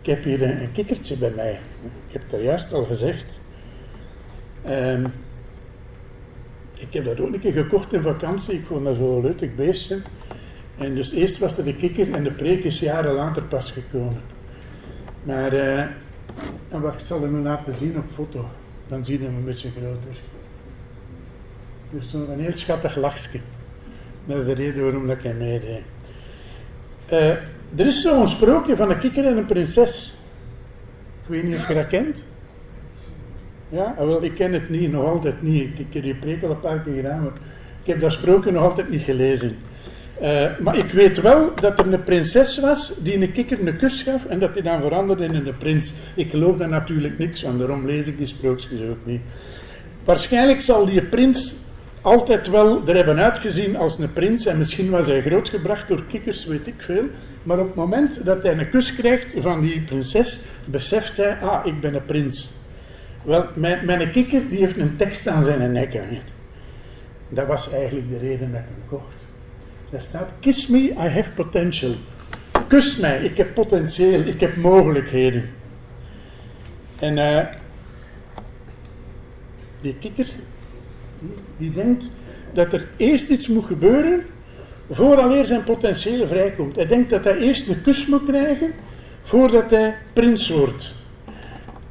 Ik 0.00 0.06
heb 0.06 0.24
hier 0.24 0.42
een, 0.42 0.72
kikkertje 0.72 1.16
bij 1.16 1.32
mij. 1.36 1.60
Ik 2.06 2.12
heb 2.12 2.22
het 2.22 2.32
er 2.32 2.42
juist 2.42 2.72
al 2.72 2.84
gezegd. 2.84 3.38
Um, 4.66 5.12
ik 6.80 6.92
heb 6.92 7.04
dat 7.04 7.20
ook 7.20 7.32
een 7.32 7.40
keer 7.40 7.52
gekocht 7.52 7.92
in 7.92 8.02
vakantie. 8.02 8.54
Ik 8.54 8.66
vond 8.66 8.84
dat 8.84 8.96
zo'n 8.96 9.20
leuk 9.20 9.56
beestje. 9.56 10.02
En 10.78 10.94
dus 10.94 11.12
eerst 11.12 11.38
was 11.38 11.58
er 11.58 11.64
de 11.64 11.76
kikker 11.76 12.12
en 12.12 12.24
de 12.24 12.32
preek 12.32 12.64
is 12.64 12.78
jaren 12.78 13.14
later 13.14 13.42
pas 13.42 13.70
gekomen. 13.70 14.22
Maar, 15.22 15.52
eh, 15.52 15.78
en 16.68 16.80
wat 16.80 16.94
ik 16.94 17.00
zal 17.00 17.22
hem 17.22 17.42
laten 17.42 17.74
zien 17.78 17.98
op 17.98 18.10
foto. 18.10 18.48
Dan 18.88 19.04
zie 19.04 19.18
je 19.18 19.24
hem 19.24 19.34
een 19.34 19.44
beetje 19.44 19.70
groter. 19.70 20.20
Dus 21.90 22.10
zo'n 22.10 22.38
heel 22.38 22.52
schattig 22.52 22.96
lachje. 22.96 23.40
Dat 24.24 24.40
is 24.40 24.44
de 24.44 24.52
reden 24.52 24.82
waarom 24.82 25.10
ik 25.10 25.22
hem 25.22 25.36
meedeed. 25.36 25.82
Eh, 27.06 27.28
er 27.76 27.86
is 27.86 28.02
zo'n 28.02 28.28
sprookje 28.28 28.76
van 28.76 28.90
een 28.90 28.98
kikker 28.98 29.26
en 29.26 29.36
een 29.36 29.46
prinses. 29.46 30.18
Ik 31.22 31.28
weet 31.28 31.42
niet 31.42 31.56
of 31.56 31.68
je 31.68 31.74
dat 31.74 31.86
kent. 31.86 32.26
Ja, 33.70 33.94
Ah, 33.98 34.06
wel, 34.06 34.22
ik 34.22 34.34
ken 34.34 34.52
het 34.52 34.70
niet, 34.70 34.92
nog 34.92 35.06
altijd 35.06 35.42
niet. 35.42 35.78
Ik, 35.78 35.86
heb 35.90 36.02
die 36.02 36.14
preek 36.14 36.42
een 36.42 36.60
paar 36.60 36.80
keer 36.80 36.94
gedaan, 36.94 37.22
maar 37.22 37.32
ik 37.80 37.86
heb 37.86 38.00
dat 38.00 38.12
sprookje 38.12 38.50
nog 38.50 38.62
altijd 38.62 38.90
niet 38.90 39.02
gelezen. 39.02 39.56
Eh, 40.20 40.46
maar 40.58 40.76
ik 40.76 40.92
weet 40.92 41.20
wel 41.20 41.54
dat 41.54 41.78
er 41.78 41.92
een 41.92 42.04
prinses 42.04 42.58
was 42.58 42.98
die 43.02 43.14
een 43.14 43.32
kikker 43.32 43.66
een 43.66 43.76
kus 43.76 44.02
gaf 44.02 44.26
en 44.26 44.38
dat 44.38 44.54
die 44.54 44.62
dan 44.62 44.80
veranderde 44.80 45.24
in 45.24 45.34
een 45.34 45.56
prins. 45.58 45.92
Ik 46.14 46.30
geloof 46.30 46.56
daar 46.56 46.68
natuurlijk 46.68 47.18
niks 47.18 47.40
van, 47.40 47.58
daarom 47.58 47.86
lees 47.86 48.06
ik 48.06 48.18
die 48.18 48.26
sprookjes 48.26 48.80
ook 48.90 49.06
niet. 49.06 49.20
Waarschijnlijk 50.04 50.60
zal 50.60 50.84
die 50.84 51.02
prins 51.02 51.56
altijd 52.00 52.48
wel 52.48 52.88
er 52.88 52.96
hebben 52.96 53.18
uitgezien 53.18 53.76
als 53.76 53.98
een 53.98 54.12
prins 54.12 54.46
en 54.46 54.58
misschien 54.58 54.90
was 54.90 55.06
hij 55.06 55.22
grootgebracht 55.22 55.88
door 55.88 56.04
kikkers, 56.08 56.44
weet 56.44 56.66
ik 56.66 56.74
veel. 56.82 57.04
Maar 57.42 57.58
op 57.58 57.66
het 57.66 57.74
moment 57.74 58.24
dat 58.24 58.42
hij 58.42 58.58
een 58.58 58.70
kus 58.70 58.94
krijgt 58.94 59.34
van 59.36 59.60
die 59.60 59.80
prinses, 59.80 60.42
beseft 60.64 61.16
hij, 61.16 61.36
ah, 61.40 61.66
ik 61.66 61.80
ben 61.80 61.94
een 61.94 62.04
prins. 62.04 62.59
Wel, 63.22 63.46
mijn, 63.54 63.84
mijn 63.84 64.10
kikker 64.10 64.48
die 64.48 64.58
heeft 64.58 64.76
een 64.76 64.96
tekst 64.96 65.26
aan 65.26 65.44
zijn 65.44 65.72
nek 65.72 65.92
hangen. 65.92 66.22
Dat 67.28 67.46
was 67.46 67.72
eigenlijk 67.72 68.08
de 68.08 68.18
reden 68.18 68.52
dat 68.52 68.60
ik 68.60 68.66
hem 68.66 68.88
kocht. 68.88 69.14
Daar 69.90 70.02
staat, 70.02 70.28
kiss 70.40 70.66
me, 70.66 70.78
I 70.78 70.94
have 70.94 71.30
potential. 71.30 71.94
Kus 72.66 72.96
mij, 72.96 73.22
ik 73.22 73.36
heb 73.36 73.54
potentieel, 73.54 74.20
ik 74.20 74.40
heb 74.40 74.56
mogelijkheden. 74.56 75.50
En 76.98 77.18
eh, 77.18 77.46
die 79.80 79.96
kikker, 80.00 80.26
die 81.56 81.72
denkt 81.72 82.10
dat 82.52 82.72
er 82.72 82.88
eerst 82.96 83.30
iets 83.30 83.48
moet 83.48 83.64
gebeuren 83.64 84.24
vooraleer 84.90 85.44
zijn 85.44 85.64
potentieel 85.64 86.26
vrijkomt. 86.26 86.76
Hij 86.76 86.86
denkt 86.86 87.10
dat 87.10 87.24
hij 87.24 87.36
eerst 87.36 87.68
een 87.68 87.82
kus 87.82 88.06
moet 88.06 88.22
krijgen 88.22 88.72
voordat 89.22 89.70
hij 89.70 89.94
prins 90.12 90.48
wordt. 90.48 90.94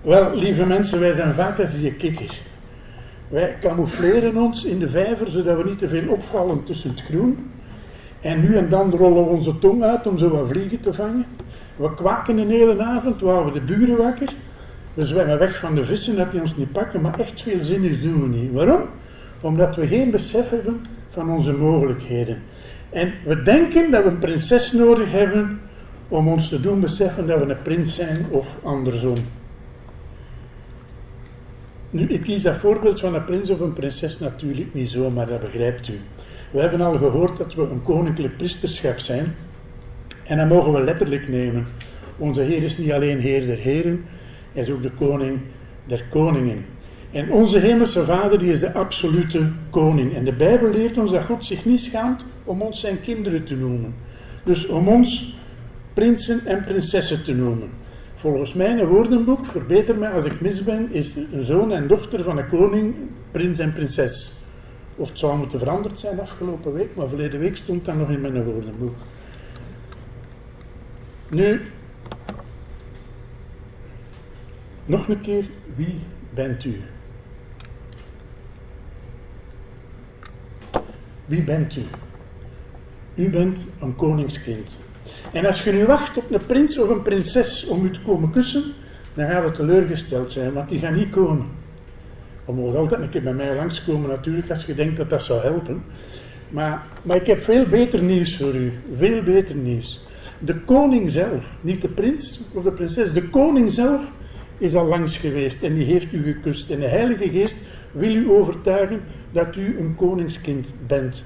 Wel, 0.01 0.35
lieve 0.35 0.65
mensen, 0.65 0.99
wij 0.99 1.13
zijn 1.13 1.33
vaak 1.33 1.59
als 1.59 1.79
die 1.79 1.93
kikker. 1.93 2.37
Wij 3.27 3.55
camoufleren 3.61 4.37
ons 4.37 4.65
in 4.65 4.79
de 4.79 4.89
vijver 4.89 5.27
zodat 5.27 5.57
we 5.57 5.69
niet 5.69 5.79
te 5.79 5.87
veel 5.87 6.09
opvallen 6.09 6.63
tussen 6.63 6.89
het 6.89 7.01
groen. 7.01 7.51
En 8.21 8.41
nu 8.41 8.55
en 8.55 8.69
dan 8.69 8.91
rollen 8.91 9.23
we 9.23 9.29
onze 9.29 9.59
tong 9.59 9.83
uit 9.83 10.07
om 10.07 10.17
zo 10.17 10.29
wat 10.29 10.47
vliegen 10.47 10.79
te 10.79 10.93
vangen. 10.93 11.25
We 11.75 11.93
kwaken 11.93 12.37
een 12.37 12.49
hele 12.49 12.83
avond, 12.83 13.21
we 13.21 13.27
houden 13.27 13.53
de 13.53 13.61
buren 13.61 13.97
wakker. 13.97 14.33
We 14.93 15.05
zwemmen 15.05 15.39
weg 15.39 15.59
van 15.59 15.75
de 15.75 15.85
vissen 15.85 16.15
dat 16.15 16.31
die 16.31 16.41
ons 16.41 16.55
niet 16.55 16.71
pakken, 16.71 17.01
maar 17.01 17.19
echt 17.19 17.41
veel 17.41 17.59
zinnigs 17.59 18.01
doen 18.01 18.21
we 18.21 18.37
niet. 18.37 18.51
Waarom? 18.51 18.81
Omdat 19.41 19.75
we 19.75 19.87
geen 19.87 20.11
besef 20.11 20.49
hebben 20.49 20.81
van 21.09 21.31
onze 21.31 21.53
mogelijkheden. 21.53 22.41
En 22.89 23.13
we 23.25 23.41
denken 23.43 23.91
dat 23.91 24.03
we 24.03 24.09
een 24.09 24.19
prinses 24.19 24.71
nodig 24.71 25.11
hebben 25.11 25.59
om 26.07 26.27
ons 26.27 26.49
te 26.49 26.61
doen 26.61 26.79
beseffen 26.79 27.27
dat 27.27 27.39
we 27.39 27.49
een 27.49 27.61
prins 27.61 27.95
zijn 27.95 28.25
of 28.29 28.57
andersom. 28.63 29.17
Nu, 31.89 32.07
ik 32.07 32.21
kies 32.21 32.43
dat 32.43 32.57
voorbeeld 32.57 32.99
van 32.99 33.15
een 33.15 33.25
prins 33.25 33.49
of 33.49 33.59
een 33.59 33.73
prinses 33.73 34.19
natuurlijk 34.19 34.73
niet 34.73 34.89
zo, 34.89 35.09
maar 35.09 35.27
dat 35.27 35.39
begrijpt 35.39 35.87
u. 35.87 35.99
We 36.51 36.59
hebben 36.59 36.81
al 36.81 36.97
gehoord 36.97 37.37
dat 37.37 37.53
we 37.53 37.61
een 37.61 37.83
koninklijk 37.83 38.37
priesterschap 38.37 38.99
zijn. 38.99 39.35
En 40.23 40.37
dat 40.37 40.47
mogen 40.47 40.73
we 40.73 40.83
letterlijk 40.83 41.27
nemen. 41.27 41.67
Onze 42.17 42.41
Heer 42.41 42.63
is 42.63 42.77
niet 42.77 42.91
alleen 42.91 43.19
Heer 43.19 43.45
der 43.45 43.57
Heren, 43.57 44.05
hij 44.53 44.61
is 44.61 44.69
ook 44.69 44.81
de 44.81 44.91
koning 44.91 45.39
der 45.85 46.03
koningen. 46.09 46.65
En 47.11 47.31
onze 47.31 47.59
hemelse 47.59 48.05
Vader 48.05 48.39
die 48.39 48.51
is 48.51 48.59
de 48.59 48.73
absolute 48.73 49.51
koning. 49.69 50.15
En 50.15 50.25
de 50.25 50.33
Bijbel 50.33 50.69
leert 50.69 50.97
ons 50.97 51.11
dat 51.11 51.25
God 51.25 51.45
zich 51.45 51.65
niet 51.65 51.81
schaamt 51.81 52.23
om 52.43 52.61
ons 52.61 52.79
zijn 52.79 53.01
kinderen 53.01 53.43
te 53.43 53.55
noemen. 53.55 53.95
Dus 54.43 54.67
om 54.67 54.87
ons 54.87 55.37
prinsen 55.93 56.45
en 56.45 56.63
prinsessen 56.63 57.23
te 57.23 57.33
noemen. 57.33 57.69
Volgens 58.19 58.53
mijn 58.53 58.85
woordenboek, 58.85 59.45
verbeter 59.45 59.97
mij 59.97 60.11
als 60.11 60.25
ik 60.25 60.41
mis 60.41 60.63
ben, 60.63 60.93
is 60.93 61.15
een 61.15 61.43
zoon 61.43 61.71
en 61.71 61.87
dochter 61.87 62.23
van 62.23 62.37
een 62.37 62.47
koning, 62.47 62.95
prins 63.31 63.59
en 63.59 63.73
prinses. 63.73 64.39
Of 64.95 65.09
het 65.09 65.19
zou 65.19 65.37
moeten 65.37 65.59
veranderd 65.59 65.99
zijn 65.99 66.19
afgelopen 66.19 66.73
week, 66.73 66.95
maar 66.95 67.07
verleden 67.07 67.39
week 67.39 67.55
stond 67.55 67.85
dat 67.85 67.95
nog 67.95 68.09
in 68.09 68.21
mijn 68.21 68.43
woordenboek. 68.43 68.95
Nu, 71.29 71.61
nog 74.85 75.07
een 75.07 75.21
keer, 75.21 75.45
wie 75.75 75.99
bent 76.33 76.65
u? 76.65 76.81
Wie 81.25 81.43
bent 81.43 81.75
u? 81.75 81.83
U 83.15 83.29
bent 83.29 83.67
een 83.81 83.95
koningskind. 83.95 84.77
En 85.33 85.45
als 85.45 85.63
je 85.63 85.71
nu 85.71 85.85
wacht 85.85 86.17
op 86.17 86.31
een 86.31 86.45
prins 86.45 86.79
of 86.79 86.89
een 86.89 87.01
prinses 87.01 87.67
om 87.67 87.85
u 87.85 87.91
te 87.91 88.01
komen 88.01 88.31
kussen, 88.31 88.63
dan 89.13 89.29
gaat 89.29 89.43
het 89.43 89.55
teleurgesteld 89.55 90.31
zijn, 90.31 90.53
want 90.53 90.69
die 90.69 90.79
gaan 90.79 90.95
niet 90.95 91.09
komen. 91.09 91.45
Je 92.47 92.53
mag 92.53 92.75
altijd 92.75 93.01
een 93.01 93.09
keer 93.09 93.23
bij 93.23 93.33
mij 93.33 93.55
langskomen 93.55 94.09
natuurlijk, 94.09 94.49
als 94.49 94.65
je 94.65 94.75
denkt 94.75 94.97
dat 94.97 95.09
dat 95.09 95.23
zou 95.23 95.41
helpen. 95.41 95.83
Maar, 96.49 96.83
maar 97.03 97.15
ik 97.15 97.27
heb 97.27 97.41
veel 97.41 97.65
beter 97.65 98.03
nieuws 98.03 98.37
voor 98.37 98.55
u. 98.55 98.73
Veel 98.93 99.23
beter 99.23 99.55
nieuws. 99.55 100.07
De 100.39 100.59
koning 100.59 101.11
zelf, 101.11 101.57
niet 101.61 101.81
de 101.81 101.87
prins 101.87 102.41
of 102.53 102.63
de 102.63 102.71
prinses, 102.71 103.13
de 103.13 103.29
koning 103.29 103.71
zelf 103.71 104.11
is 104.57 104.75
al 104.75 104.85
langs 104.85 105.17
geweest 105.17 105.63
en 105.63 105.73
die 105.73 105.85
heeft 105.85 106.13
u 106.13 106.23
gekust. 106.23 106.69
En 106.69 106.79
de 106.79 106.87
Heilige 106.87 107.29
Geest 107.29 107.57
wil 107.91 108.15
u 108.15 108.29
overtuigen 108.29 109.01
dat 109.31 109.55
u 109.55 109.79
een 109.79 109.95
koningskind 109.95 110.73
bent. 110.87 111.23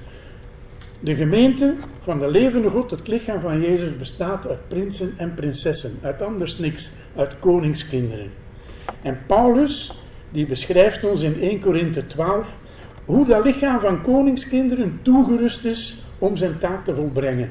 De 1.04 1.14
gemeente 1.14 1.74
van 2.02 2.18
de 2.18 2.30
levende 2.30 2.68
God, 2.68 2.90
het 2.90 3.08
lichaam 3.08 3.40
van 3.40 3.60
Jezus, 3.60 3.96
bestaat 3.96 4.46
uit 4.46 4.68
prinsen 4.68 5.14
en 5.16 5.34
prinsessen, 5.34 5.92
uit 6.02 6.22
anders 6.22 6.58
niks, 6.58 6.90
uit 7.16 7.38
koningskinderen. 7.38 8.30
En 9.02 9.18
Paulus, 9.26 10.02
die 10.30 10.46
beschrijft 10.46 11.04
ons 11.04 11.22
in 11.22 11.40
1 11.40 11.60
Korinthe 11.60 12.06
12 12.06 12.58
hoe 13.04 13.26
dat 13.26 13.44
lichaam 13.44 13.80
van 13.80 14.02
koningskinderen 14.02 14.98
toegerust 15.02 15.64
is 15.64 16.02
om 16.18 16.36
zijn 16.36 16.58
taak 16.58 16.84
te 16.84 16.94
volbrengen. 16.94 17.50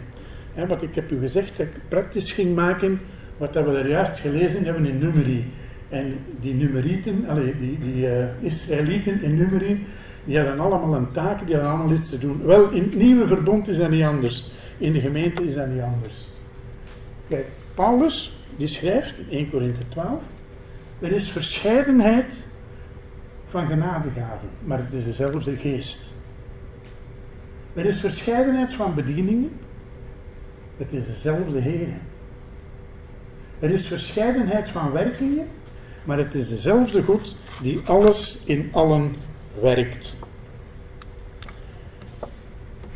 Wat 0.68 0.82
ik 0.82 0.96
heb 0.96 1.12
u 1.12 1.20
gezegd 1.20 1.58
dat 1.58 1.66
ik 1.66 1.82
praktisch 1.88 2.32
ging 2.32 2.56
maken, 2.56 3.00
wat 3.38 3.54
we 3.54 3.60
er 3.60 3.89
juist 3.89 4.20
gelezen 4.20 4.66
hebben 4.66 4.86
in 4.86 4.98
Numeri. 4.98 5.46
En 5.89 6.18
die 6.39 6.54
Numerieten, 6.54 7.26
allee, 7.28 7.56
die, 7.60 7.80
die 7.80 8.06
uh, 8.06 8.26
Israëlieten 8.42 9.22
in 9.22 9.36
Numeri, 9.38 9.86
die 10.23 10.38
hadden 10.38 10.59
allemaal 10.59 10.95
een 10.95 11.12
taak, 11.12 11.45
die 11.45 11.55
hadden 11.55 11.73
allemaal 11.73 11.95
iets 11.95 12.09
te 12.09 12.17
doen. 12.17 12.45
Wel, 12.45 12.69
in 12.69 12.81
het 12.81 12.95
nieuwe 12.95 13.27
verbond 13.27 13.67
is 13.67 13.77
dat 13.77 13.89
niet 13.89 14.03
anders. 14.03 14.51
In 14.78 14.93
de 14.93 14.99
gemeente 14.99 15.43
is 15.43 15.55
dat 15.55 15.67
niet 15.67 15.82
anders. 15.82 16.28
Kijk, 17.28 17.47
Paulus, 17.74 18.38
die 18.57 18.67
schrijft 18.67 19.17
in 19.17 19.30
1 19.30 19.49
Korinthe 19.49 19.88
12, 19.89 20.32
er 20.99 21.11
is 21.11 21.32
verscheidenheid 21.32 22.47
van 23.49 23.67
genadegaven, 23.67 24.49
maar 24.63 24.78
het 24.78 24.93
is 24.93 25.05
dezelfde 25.05 25.55
geest. 25.55 26.15
Er 27.74 27.86
is 27.86 27.99
verscheidenheid 27.99 28.76
van 28.76 28.95
bedieningen, 28.95 29.51
het 30.78 30.93
is 30.93 31.05
dezelfde 31.05 31.59
Heer. 31.59 31.88
Er 33.59 33.69
is 33.69 33.88
verscheidenheid 33.88 34.69
van 34.69 34.91
werkingen, 34.91 35.47
maar 36.03 36.17
het 36.17 36.36
is 36.36 36.49
dezelfde 36.49 37.01
God 37.01 37.36
die 37.61 37.82
alles 37.86 38.41
in 38.45 38.69
allen 38.71 39.15
werkt. 39.62 40.18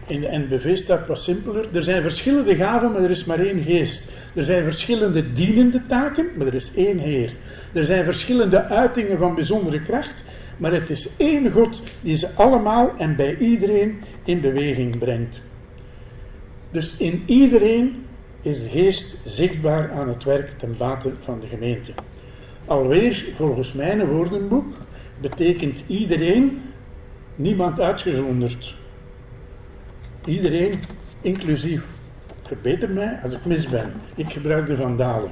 In 0.07 0.19
de 0.19 0.27
NBV 0.37 0.77
staat 0.77 1.07
wat 1.07 1.21
simpeler. 1.21 1.75
Er 1.75 1.83
zijn 1.83 2.01
verschillende 2.01 2.55
gaven, 2.55 2.91
maar 2.91 3.03
er 3.03 3.09
is 3.09 3.25
maar 3.25 3.39
één 3.39 3.63
geest. 3.63 4.07
Er 4.35 4.43
zijn 4.43 4.63
verschillende 4.63 5.33
dienende 5.33 5.85
taken, 5.87 6.27
maar 6.37 6.47
er 6.47 6.53
is 6.53 6.73
één 6.75 6.99
Heer. 6.99 7.33
Er 7.73 7.85
zijn 7.85 8.03
verschillende 8.03 8.63
uitingen 8.65 9.17
van 9.17 9.35
bijzondere 9.35 9.81
kracht, 9.81 10.23
maar 10.57 10.71
het 10.71 10.89
is 10.89 11.15
één 11.17 11.51
God 11.51 11.81
die 12.01 12.15
ze 12.15 12.33
allemaal 12.33 12.93
en 12.97 13.15
bij 13.15 13.37
iedereen 13.37 14.01
in 14.23 14.41
beweging 14.41 14.97
brengt. 14.97 15.43
Dus 16.71 16.97
in 16.97 17.23
iedereen 17.25 18.05
is 18.41 18.63
de 18.63 18.69
geest 18.69 19.17
zichtbaar 19.23 19.91
aan 19.91 20.07
het 20.07 20.23
werk 20.23 20.49
ten 20.57 20.75
bate 20.77 21.11
van 21.23 21.39
de 21.39 21.47
gemeente. 21.47 21.91
Alweer, 22.65 23.25
volgens 23.35 23.73
mijn 23.73 24.05
woordenboek, 24.05 24.77
betekent 25.21 25.83
iedereen, 25.87 26.61
niemand 27.35 27.79
uitgezonderd. 27.79 28.75
Iedereen, 30.25 30.73
inclusief. 31.21 31.85
Verbeter 32.41 32.89
mij 32.89 33.19
als 33.23 33.33
ik 33.33 33.45
mis 33.45 33.67
ben. 33.67 33.91
Ik 34.15 34.31
gebruik 34.31 34.67
de 34.67 34.75
vandalen. 34.75 35.31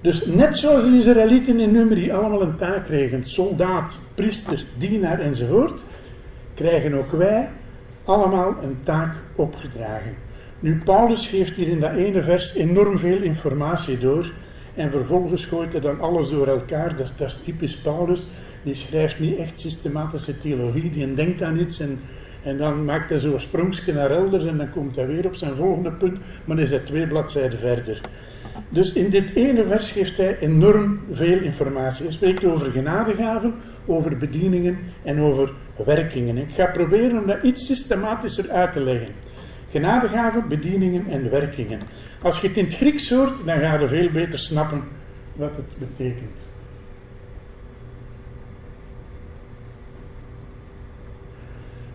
Dus 0.00 0.26
net 0.26 0.56
zoals 0.56 0.84
de 0.84 0.96
Israëlieten 0.96 1.60
in 1.60 1.72
Numeri 1.72 2.10
allemaal 2.10 2.42
een 2.42 2.56
taak 2.56 2.84
kregen, 2.84 3.28
soldaat, 3.28 4.00
priester, 4.14 4.64
dienaar 4.78 5.20
enzovoort, 5.20 5.82
krijgen 6.54 6.94
ook 6.94 7.12
wij 7.12 7.48
allemaal 8.04 8.54
een 8.62 8.76
taak 8.82 9.14
opgedragen. 9.34 10.14
Nu, 10.60 10.80
Paulus 10.84 11.26
geeft 11.26 11.56
hier 11.56 11.68
in 11.68 11.80
dat 11.80 11.92
ene 11.92 12.22
vers 12.22 12.54
enorm 12.54 12.98
veel 12.98 13.22
informatie 13.22 13.98
door 13.98 14.32
en 14.74 14.90
vervolgens 14.90 15.44
gooit 15.44 15.72
hij 15.72 15.80
dan 15.80 16.00
alles 16.00 16.30
door 16.30 16.46
elkaar. 16.46 16.96
Dat, 16.96 17.12
is 17.20 17.36
typisch 17.36 17.76
Paulus. 17.76 18.26
Die 18.62 18.74
schrijft 18.74 19.20
niet 19.20 19.38
echt 19.38 19.60
systematische 19.60 20.38
theologie, 20.38 20.90
die 20.90 21.14
denkt 21.14 21.42
aan 21.42 21.58
iets 21.58 21.80
en, 21.80 22.00
en 22.42 22.56
dan 22.56 22.84
maakt 22.84 23.10
hij 23.10 23.18
zo'n 23.18 23.40
sprongje 23.40 23.92
naar 23.92 24.10
elders 24.10 24.44
en 24.44 24.56
dan 24.56 24.70
komt 24.70 24.96
hij 24.96 25.06
weer 25.06 25.26
op 25.26 25.34
zijn 25.34 25.54
volgende 25.54 25.92
punt, 25.92 26.18
maar 26.44 26.56
dan 26.56 26.64
is 26.64 26.70
hij 26.70 26.78
twee 26.78 27.06
bladzijden 27.06 27.58
verder. 27.58 28.00
Dus 28.68 28.92
in 28.92 29.10
dit 29.10 29.34
ene 29.34 29.66
vers 29.66 29.90
geeft 29.90 30.16
hij 30.16 30.38
enorm 30.38 31.00
veel 31.10 31.38
informatie. 31.38 32.04
Hij 32.04 32.12
spreekt 32.12 32.44
over 32.44 32.70
genadegaven, 32.70 33.54
over 33.86 34.16
bedieningen 34.16 34.78
en 35.02 35.20
over 35.20 35.52
werkingen. 35.84 36.36
Ik 36.36 36.50
ga 36.50 36.66
proberen 36.66 37.18
om 37.18 37.26
dat 37.26 37.42
iets 37.42 37.66
systematischer 37.66 38.50
uit 38.50 38.72
te 38.72 38.80
leggen. 38.80 39.08
Genadegaven, 39.70 40.48
bedieningen 40.48 41.06
en 41.08 41.30
werkingen. 41.30 41.80
Als 42.24 42.40
je 42.40 42.48
het 42.48 42.56
in 42.56 42.64
het 42.64 42.74
Grieks 42.74 43.10
hoort, 43.10 43.44
dan 43.44 43.58
ga 43.58 43.78
je 43.78 43.88
veel 43.88 44.10
beter 44.10 44.38
snappen 44.38 44.82
wat 45.32 45.50
het 45.56 45.78
betekent. 45.78 46.36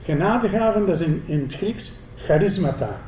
Genadegaven, 0.02 0.86
dat 0.86 1.00
is 1.00 1.08
in, 1.08 1.24
in 1.26 1.40
het 1.40 1.54
Grieks 1.54 2.00
charismata. 2.16 3.00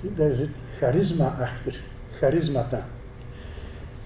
Zie, 0.00 0.14
daar 0.14 0.34
zit 0.34 0.62
charisma 0.78 1.36
achter. 1.40 1.80
Charismata. 2.12 2.86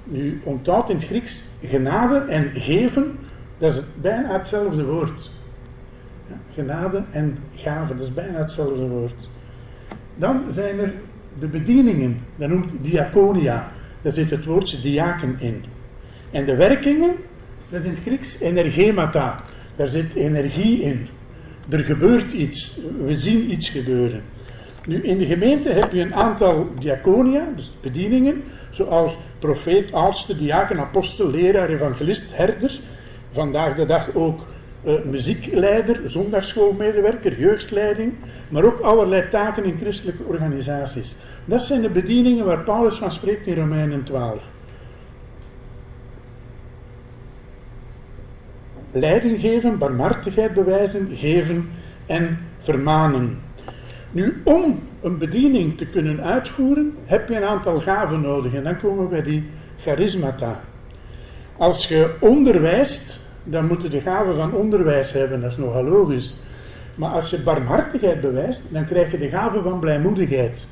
Nu 0.04 0.40
onthoud 0.44 0.90
in 0.90 0.96
het 0.96 1.04
Grieks 1.04 1.48
genade 1.62 2.18
en 2.18 2.50
geven, 2.60 3.18
dat 3.58 3.74
is 3.74 3.82
bijna 4.00 4.32
hetzelfde 4.32 4.84
woord. 4.84 5.30
Ja, 6.28 6.36
genade 6.52 7.02
en 7.10 7.38
gaven, 7.54 7.96
dat 7.96 8.06
is 8.06 8.14
bijna 8.14 8.38
hetzelfde 8.38 8.88
woord. 8.88 9.28
Dan 10.16 10.44
zijn 10.50 10.78
er 10.78 10.94
de 11.38 11.46
bedieningen, 11.46 12.18
dat 12.36 12.48
noemt 12.48 12.74
diaconia. 12.80 13.72
Daar 14.02 14.12
zit 14.12 14.30
het 14.30 14.44
woordje 14.44 14.80
diaken 14.80 15.36
in. 15.40 15.64
En 16.30 16.44
de 16.44 16.56
werkingen, 16.56 17.10
dat 17.68 17.80
is 17.80 17.86
in 17.86 17.94
het 17.94 18.02
Grieks 18.02 18.38
energemata. 18.40 19.36
Daar 19.76 19.88
zit 19.88 20.14
energie 20.14 20.80
in. 20.82 21.06
Er 21.68 21.84
gebeurt 21.84 22.32
iets. 22.32 22.80
We 23.04 23.14
zien 23.14 23.50
iets 23.50 23.68
gebeuren. 23.68 24.22
Nu, 24.86 25.02
in 25.02 25.18
de 25.18 25.26
gemeente 25.26 25.70
heb 25.70 25.92
je 25.92 26.00
een 26.00 26.14
aantal 26.14 26.70
diaconia, 26.78 27.48
dus 27.56 27.72
bedieningen, 27.80 28.42
zoals 28.70 29.16
profeet, 29.38 29.92
oudste, 29.92 30.36
diaken, 30.36 30.78
apostel, 30.78 31.30
leraar, 31.30 31.68
evangelist, 31.68 32.36
herder. 32.36 32.80
Vandaag 33.30 33.76
de 33.76 33.86
dag 33.86 34.14
ook 34.14 34.46
uh, 34.84 34.92
muziekleider, 35.04 36.00
zondagschoolmedewerker, 36.04 37.38
jeugdleiding, 37.38 38.12
maar 38.48 38.64
ook 38.64 38.80
allerlei 38.80 39.28
taken 39.28 39.64
in 39.64 39.78
christelijke 39.80 40.22
organisaties. 40.22 41.16
Dat 41.44 41.62
zijn 41.62 41.82
de 41.82 41.88
bedieningen 41.88 42.44
waar 42.44 42.64
Paulus 42.64 42.96
van 42.96 43.12
spreekt 43.12 43.46
in 43.46 43.54
Romeinen 43.54 44.04
12. 44.04 44.50
Leiding 48.92 49.40
geven, 49.40 49.78
barmhartigheid 49.78 50.54
bewijzen, 50.54 51.08
geven 51.12 51.70
en 52.06 52.38
vermanen. 52.58 53.38
Nu, 54.10 54.40
om 54.44 54.82
een 55.02 55.18
bediening 55.18 55.76
te 55.76 55.86
kunnen 55.86 56.22
uitvoeren, 56.22 56.96
heb 57.04 57.28
je 57.28 57.36
een 57.36 57.44
aantal 57.44 57.80
gaven 57.80 58.20
nodig. 58.20 58.54
En 58.54 58.64
dan 58.64 58.76
komen 58.76 59.04
we 59.04 59.10
bij 59.10 59.22
die 59.22 59.50
charismata. 59.78 60.60
Als 61.56 61.88
je 61.88 62.14
onderwijst, 62.20 63.20
dan 63.44 63.66
moet 63.66 63.82
je 63.82 63.88
de 63.88 64.00
gave 64.00 64.34
van 64.34 64.54
onderwijs 64.54 65.12
hebben, 65.12 65.40
dat 65.40 65.50
is 65.50 65.56
nogal 65.56 65.84
logisch. 65.84 66.36
Maar 66.94 67.10
als 67.10 67.30
je 67.30 67.42
barmhartigheid 67.42 68.20
bewijst, 68.20 68.72
dan 68.72 68.84
krijg 68.84 69.10
je 69.10 69.18
de 69.18 69.28
gave 69.28 69.62
van 69.62 69.78
blijmoedigheid. 69.78 70.68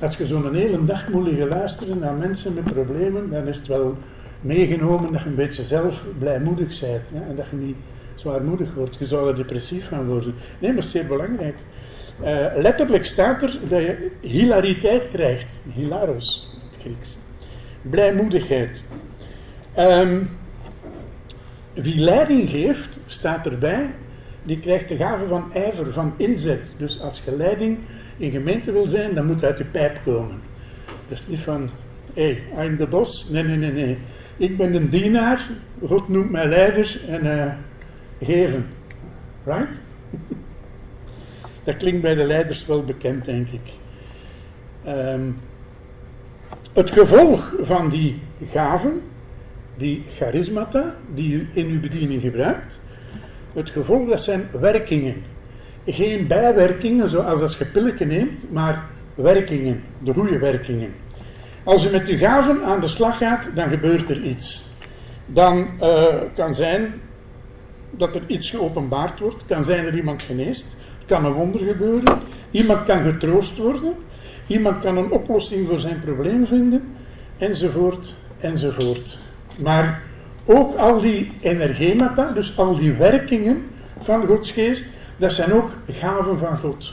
Als 0.00 0.16
je 0.16 0.26
zo'n 0.26 0.54
hele 0.54 0.84
dag 0.84 1.08
moet 1.08 1.38
luisteren 1.38 1.98
naar 1.98 2.14
mensen 2.14 2.54
met 2.54 2.64
problemen, 2.64 3.30
dan 3.30 3.46
is 3.46 3.58
het 3.58 3.66
wel 3.66 3.96
meegenomen 4.40 5.12
dat 5.12 5.20
je 5.20 5.28
een 5.28 5.34
beetje 5.34 5.62
zelf 5.62 6.04
blijmoedig 6.18 6.80
bent. 6.80 7.10
En 7.28 7.36
dat 7.36 7.46
je 7.50 7.56
niet 7.56 7.76
zwaarmoedig 8.14 8.74
wordt. 8.74 8.96
Je 8.98 9.06
zou 9.06 9.28
er 9.28 9.36
depressief 9.36 9.88
van 9.88 10.06
worden. 10.06 10.34
Nee, 10.58 10.72
maar 10.72 10.82
zeer 10.82 11.06
belangrijk. 11.06 11.56
Uh, 12.24 12.46
letterlijk 12.56 13.04
staat 13.04 13.42
er 13.42 13.58
dat 13.68 13.80
je 13.80 14.10
hilariteit 14.20 15.06
krijgt. 15.06 15.46
Hilaros, 15.74 16.56
het 16.70 16.80
Grieks. 16.80 17.16
Blijmoedigheid. 17.82 18.82
Um, 19.78 20.28
wie 21.82 21.98
leiding 21.98 22.50
geeft, 22.50 22.98
staat 23.06 23.46
erbij, 23.46 23.90
die 24.42 24.58
krijgt 24.58 24.88
de 24.88 24.96
gave 24.96 25.26
van 25.26 25.52
ijver, 25.54 25.92
van 25.92 26.14
inzet. 26.16 26.72
Dus 26.76 27.00
als 27.00 27.22
je 27.24 27.36
leiding 27.36 27.78
in 28.16 28.30
gemeente 28.30 28.72
wil 28.72 28.88
zijn, 28.88 29.14
dan 29.14 29.26
moet 29.26 29.44
uit 29.44 29.58
je 29.58 29.64
pijp 29.64 30.00
komen. 30.04 30.40
Dat 31.08 31.18
is 31.18 31.26
niet 31.26 31.40
van, 31.40 31.70
hé, 32.14 32.38
hey, 32.52 32.66
I'm 32.66 32.76
the 32.76 32.86
boss. 32.86 33.28
Nee, 33.28 33.42
nee, 33.42 33.56
nee, 33.56 33.72
nee. 33.72 33.98
Ik 34.36 34.56
ben 34.56 34.74
een 34.74 34.88
dienaar, 34.88 35.48
God 35.86 36.08
noemt 36.08 36.30
mij 36.30 36.48
leider 36.48 37.00
en 37.08 37.26
uh, 37.26 37.52
geven. 38.20 38.66
Right? 39.44 39.80
Dat 41.64 41.76
klinkt 41.76 42.02
bij 42.02 42.14
de 42.14 42.26
leiders 42.26 42.66
wel 42.66 42.84
bekend, 42.84 43.24
denk 43.24 43.48
ik. 43.48 43.72
Um, 44.86 45.36
het 46.72 46.90
gevolg 46.90 47.54
van 47.60 47.88
die 47.88 48.22
gaven, 48.52 49.02
die 49.78 50.04
charismata, 50.08 50.94
die 51.14 51.32
u 51.32 51.48
in 51.52 51.66
uw 51.66 51.80
bediening 51.80 52.22
gebruikt, 52.22 52.80
het 53.54 53.70
gevolg 53.70 54.08
dat 54.08 54.22
zijn 54.22 54.48
werkingen. 54.60 55.14
Geen 55.86 56.26
bijwerkingen 56.26 57.08
zoals 57.08 57.40
als 57.40 57.58
je 57.58 58.04
neemt, 58.04 58.52
maar 58.52 58.86
werkingen, 59.14 59.82
de 60.02 60.12
goede 60.12 60.38
werkingen. 60.38 60.92
Als 61.64 61.86
u 61.86 61.90
met 61.90 62.08
uw 62.08 62.18
gaven 62.18 62.64
aan 62.64 62.80
de 62.80 62.88
slag 62.88 63.18
gaat, 63.18 63.50
dan 63.54 63.68
gebeurt 63.68 64.10
er 64.10 64.22
iets. 64.22 64.72
Dan 65.26 65.68
uh, 65.80 66.14
kan 66.34 66.54
zijn 66.54 66.94
dat 67.90 68.14
er 68.14 68.22
iets 68.26 68.50
geopenbaard 68.50 69.20
wordt, 69.20 69.44
kan 69.46 69.64
zijn 69.64 69.84
dat 69.84 69.94
iemand 69.94 70.22
geneest, 70.22 70.76
kan 71.06 71.24
een 71.24 71.32
wonder 71.32 71.60
gebeuren, 71.60 72.18
iemand 72.50 72.84
kan 72.84 73.02
getroost 73.02 73.56
worden, 73.56 73.94
iemand 74.46 74.78
kan 74.78 74.96
een 74.96 75.10
oplossing 75.10 75.68
voor 75.68 75.78
zijn 75.78 76.00
probleem 76.00 76.46
vinden, 76.46 76.94
enzovoort, 77.38 78.14
enzovoort. 78.40 79.18
Maar 79.58 80.02
ook 80.44 80.74
al 80.76 81.00
die 81.00 81.32
energemata, 81.40 82.32
dus 82.32 82.58
al 82.58 82.76
die 82.76 82.92
werkingen 82.92 83.62
van 84.00 84.26
Gods 84.26 84.50
geest, 84.50 84.96
dat 85.16 85.32
zijn 85.32 85.52
ook 85.52 85.70
gaven 85.88 86.38
van 86.38 86.56
God. 86.56 86.92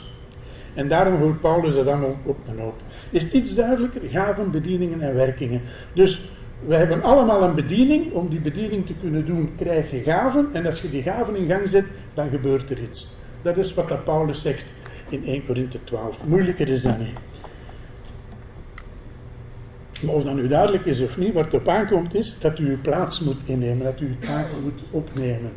En 0.74 0.88
daarom 0.88 1.20
hoort 1.20 1.40
Paulus 1.40 1.74
dat 1.74 1.86
allemaal 1.86 2.16
op 2.24 2.38
en 2.48 2.60
op. 2.60 2.74
Is 3.10 3.24
het 3.24 3.32
iets 3.32 3.54
duidelijker? 3.54 4.00
Gaven, 4.08 4.50
bedieningen 4.50 5.00
en 5.00 5.14
werkingen. 5.14 5.60
Dus 5.92 6.28
we 6.66 6.74
hebben 6.74 7.02
allemaal 7.02 7.42
een 7.42 7.54
bediening. 7.54 8.12
Om 8.12 8.28
die 8.28 8.40
bediening 8.40 8.86
te 8.86 8.94
kunnen 9.00 9.26
doen, 9.26 9.50
krijg 9.56 9.90
je 9.90 10.02
gaven. 10.02 10.48
En 10.52 10.66
als 10.66 10.80
je 10.80 10.90
die 10.90 11.02
gaven 11.02 11.36
in 11.36 11.48
gang 11.48 11.68
zet, 11.68 11.84
dan 12.14 12.28
gebeurt 12.28 12.70
er 12.70 12.78
iets. 12.82 13.16
Dat 13.42 13.56
is 13.56 13.74
wat 13.74 13.88
dat 13.88 14.04
Paulus 14.04 14.42
zegt 14.42 14.64
in 15.08 15.26
1 15.26 15.46
Korinthe 15.46 15.84
12. 15.84 16.24
Moeilijker 16.26 16.68
is 16.68 16.82
dat 16.82 16.98
niet. 16.98 17.18
Maar 20.02 20.14
of 20.14 20.24
dat 20.24 20.34
nu 20.34 20.48
duidelijk 20.48 20.84
is 20.84 21.00
of 21.00 21.16
niet, 21.16 21.34
het 21.34 21.54
op 21.54 21.68
aankomt 21.68 22.14
is 22.14 22.38
dat 22.38 22.58
u 22.58 22.68
uw 22.68 22.80
plaats 22.80 23.20
moet 23.20 23.40
innemen, 23.44 23.84
dat 23.84 24.00
u 24.00 24.06
uw 24.06 24.18
taak 24.26 24.46
moet 24.62 24.82
opnemen. 24.90 25.50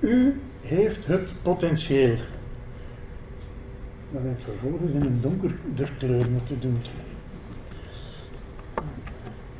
U 0.00 0.40
heeft 0.60 1.06
het 1.06 1.28
potentieel. 1.42 2.16
Dat 4.12 4.22
heeft 4.22 4.44
vervolgens 4.44 4.92
in 4.92 5.00
een 5.00 5.20
donkerder 5.20 5.92
kleur 5.98 6.30
moeten 6.30 6.60
doen. 6.60 6.78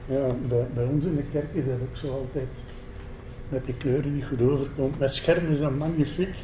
Ja, 0.06 0.26
bij, 0.74 0.84
ons 0.84 1.04
in 1.04 1.16
de 1.16 1.24
kerk 1.32 1.54
is 1.54 1.64
dat 1.64 1.74
ook 1.74 1.96
zo 1.96 2.12
altijd. 2.12 2.48
Dat 3.48 3.64
die 3.64 3.74
kleuren 3.74 4.14
niet 4.14 4.24
goed 4.24 4.42
overkomt. 4.42 4.98
Met 4.98 5.14
scherm 5.14 5.50
is 5.50 5.60
dat 5.60 5.76
magnifiek. 5.76 6.34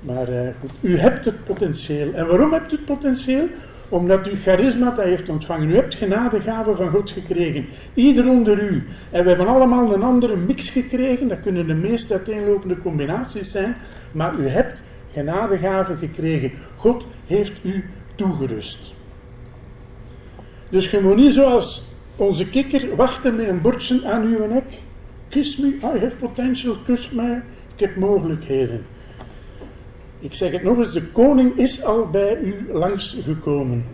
Maar 0.00 0.28
uh, 0.28 0.48
goed, 0.60 0.70
u 0.80 0.98
hebt 0.98 1.24
het 1.24 1.44
potentieel. 1.44 2.12
En 2.12 2.26
waarom 2.26 2.52
hebt 2.52 2.72
u 2.72 2.76
het 2.76 2.84
potentieel? 2.84 3.48
Omdat 3.92 4.28
u 4.28 4.36
charisma 4.36 4.94
heeft 4.96 5.28
ontvangen. 5.28 5.70
U 5.70 5.74
hebt 5.74 5.94
genadegaven 5.94 6.76
van 6.76 6.90
God 6.90 7.10
gekregen. 7.10 7.66
Ieder 7.94 8.28
onder 8.28 8.62
u. 8.62 8.82
En 9.10 9.22
we 9.22 9.28
hebben 9.28 9.46
allemaal 9.46 9.94
een 9.94 10.02
andere 10.02 10.36
mix 10.36 10.70
gekregen. 10.70 11.28
Dat 11.28 11.40
kunnen 11.40 11.66
de 11.66 11.74
meest 11.74 12.12
uiteenlopende 12.12 12.78
combinaties 12.78 13.50
zijn. 13.50 13.76
Maar 14.12 14.34
u 14.34 14.48
hebt 14.48 14.82
genadegaven 15.12 15.98
gekregen. 15.98 16.52
God 16.76 17.06
heeft 17.26 17.52
u 17.62 17.84
toegerust. 18.14 18.94
Dus 20.68 20.90
je 20.90 21.00
moet 21.00 21.16
niet 21.16 21.32
zoals 21.32 21.94
onze 22.16 22.48
kikker 22.48 22.96
wachten 22.96 23.36
met 23.36 23.48
een 23.48 23.60
bordje 23.60 24.00
aan 24.04 24.22
uw 24.22 24.46
nek. 24.46 24.64
Kiss 25.28 25.56
me, 25.56 25.66
I 25.68 25.98
have 25.98 26.16
potential, 26.20 26.76
kus 26.84 27.10
mij, 27.10 27.42
ik 27.74 27.80
heb 27.80 27.96
mogelijkheden. 27.96 28.84
Ik 30.22 30.34
zeg 30.34 30.52
het 30.52 30.62
nog 30.62 30.78
eens, 30.78 30.92
de 30.92 31.06
koning 31.06 31.56
is 31.56 31.84
al 31.84 32.10
bij 32.10 32.38
u 32.38 32.66
langsgekomen. 32.72 33.84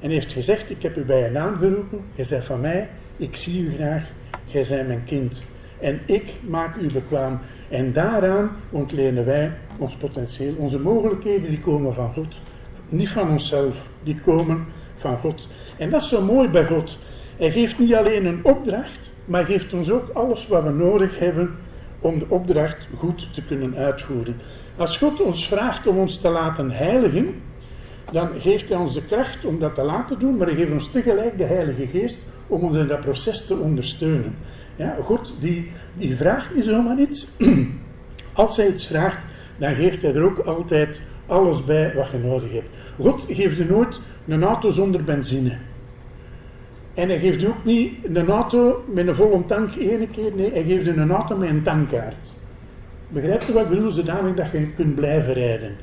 En 0.00 0.10
heeft 0.10 0.32
gezegd, 0.32 0.70
ik 0.70 0.82
heb 0.82 0.96
u 0.96 1.04
bij 1.04 1.22
je 1.22 1.30
naam 1.30 1.56
geroepen, 1.56 2.00
bent 2.16 2.44
van 2.44 2.60
mij, 2.60 2.88
ik 3.16 3.36
zie 3.36 3.62
u 3.62 3.74
graag, 3.74 4.10
jij 4.44 4.66
bent 4.68 4.86
mijn 4.86 5.04
kind. 5.04 5.42
En 5.80 6.00
ik 6.06 6.32
maak 6.48 6.76
u 6.76 6.92
bekwaam. 6.92 7.38
En 7.68 7.92
daaraan 7.92 8.50
ontlenen 8.70 9.24
wij 9.24 9.52
ons 9.78 9.94
potentieel. 9.94 10.54
Onze 10.56 10.78
mogelijkheden 10.78 11.48
die 11.48 11.60
komen 11.60 11.94
van 11.94 12.12
God. 12.12 12.40
Niet 12.88 13.10
van 13.10 13.30
onszelf, 13.30 13.88
die 14.02 14.20
komen 14.20 14.66
van 14.96 15.18
God. 15.18 15.48
En 15.78 15.90
dat 15.90 16.02
is 16.02 16.08
zo 16.08 16.22
mooi 16.22 16.48
bij 16.48 16.66
God. 16.66 16.98
Hij 17.36 17.50
geeft 17.50 17.78
niet 17.78 17.94
alleen 17.94 18.26
een 18.26 18.44
opdracht, 18.44 19.12
maar 19.24 19.44
geeft 19.44 19.74
ons 19.74 19.90
ook 19.90 20.08
alles 20.08 20.46
wat 20.46 20.62
we 20.62 20.70
nodig 20.70 21.18
hebben 21.18 21.56
om 22.00 22.18
de 22.18 22.26
opdracht 22.28 22.88
goed 22.96 23.34
te 23.34 23.42
kunnen 23.44 23.76
uitvoeren. 23.76 24.36
Als 24.76 24.98
God 24.98 25.20
ons 25.20 25.48
vraagt 25.48 25.86
om 25.86 25.98
ons 25.98 26.18
te 26.18 26.28
laten 26.28 26.70
heiligen, 26.70 27.34
dan 28.12 28.28
geeft 28.38 28.68
Hij 28.68 28.78
ons 28.78 28.94
de 28.94 29.04
kracht 29.04 29.44
om 29.44 29.58
dat 29.58 29.74
te 29.74 29.82
laten 29.82 30.18
doen, 30.18 30.36
maar 30.36 30.46
Hij 30.46 30.56
geeft 30.56 30.72
ons 30.72 30.90
tegelijk 30.90 31.38
de 31.38 31.44
Heilige 31.44 31.86
Geest 31.86 32.26
om 32.46 32.62
ons 32.62 32.76
in 32.76 32.86
dat 32.86 33.00
proces 33.00 33.46
te 33.46 33.56
ondersteunen. 33.56 34.34
Ja, 34.76 34.96
God 35.02 35.34
die, 35.40 35.70
die 35.94 36.16
vraagt 36.16 36.54
niet 36.54 36.64
zomaar 36.64 37.00
iets. 37.00 37.28
Als 38.32 38.56
Hij 38.56 38.68
iets 38.68 38.86
vraagt, 38.86 39.24
dan 39.56 39.74
geeft 39.74 40.02
Hij 40.02 40.14
er 40.14 40.24
ook 40.24 40.38
altijd 40.38 41.02
alles 41.26 41.64
bij 41.64 41.94
wat 41.94 42.10
je 42.10 42.18
nodig 42.18 42.52
hebt. 42.52 42.68
God 43.00 43.26
geeft 43.28 43.56
je 43.56 43.64
nooit 43.64 44.00
een 44.26 44.42
auto 44.42 44.70
zonder 44.70 45.04
benzine. 45.04 45.56
En 46.94 47.08
hij 47.08 47.18
geeft 47.18 47.40
je 47.40 47.48
ook 47.48 47.64
niet 47.64 47.92
een 48.02 48.28
auto 48.28 48.84
met 48.92 49.08
een 49.08 49.14
volle 49.14 49.44
tank 49.44 49.74
één 49.74 50.10
keer. 50.10 50.32
Nee, 50.34 50.52
hij 50.52 50.62
geeft 50.62 50.84
je 50.84 50.92
een 50.92 51.10
auto 51.10 51.36
met 51.36 51.48
een 51.48 51.62
tankkaart. 51.62 52.41
Begrijpt 53.12 53.48
u 53.50 53.52
wat 53.52 53.62
ik 53.62 53.68
bedoel? 53.68 53.90
Zodanig 53.90 54.34
dat 54.34 54.50
je 54.50 54.72
kunt 54.72 54.94
blijven 54.94 55.32
rijden. 55.32 55.76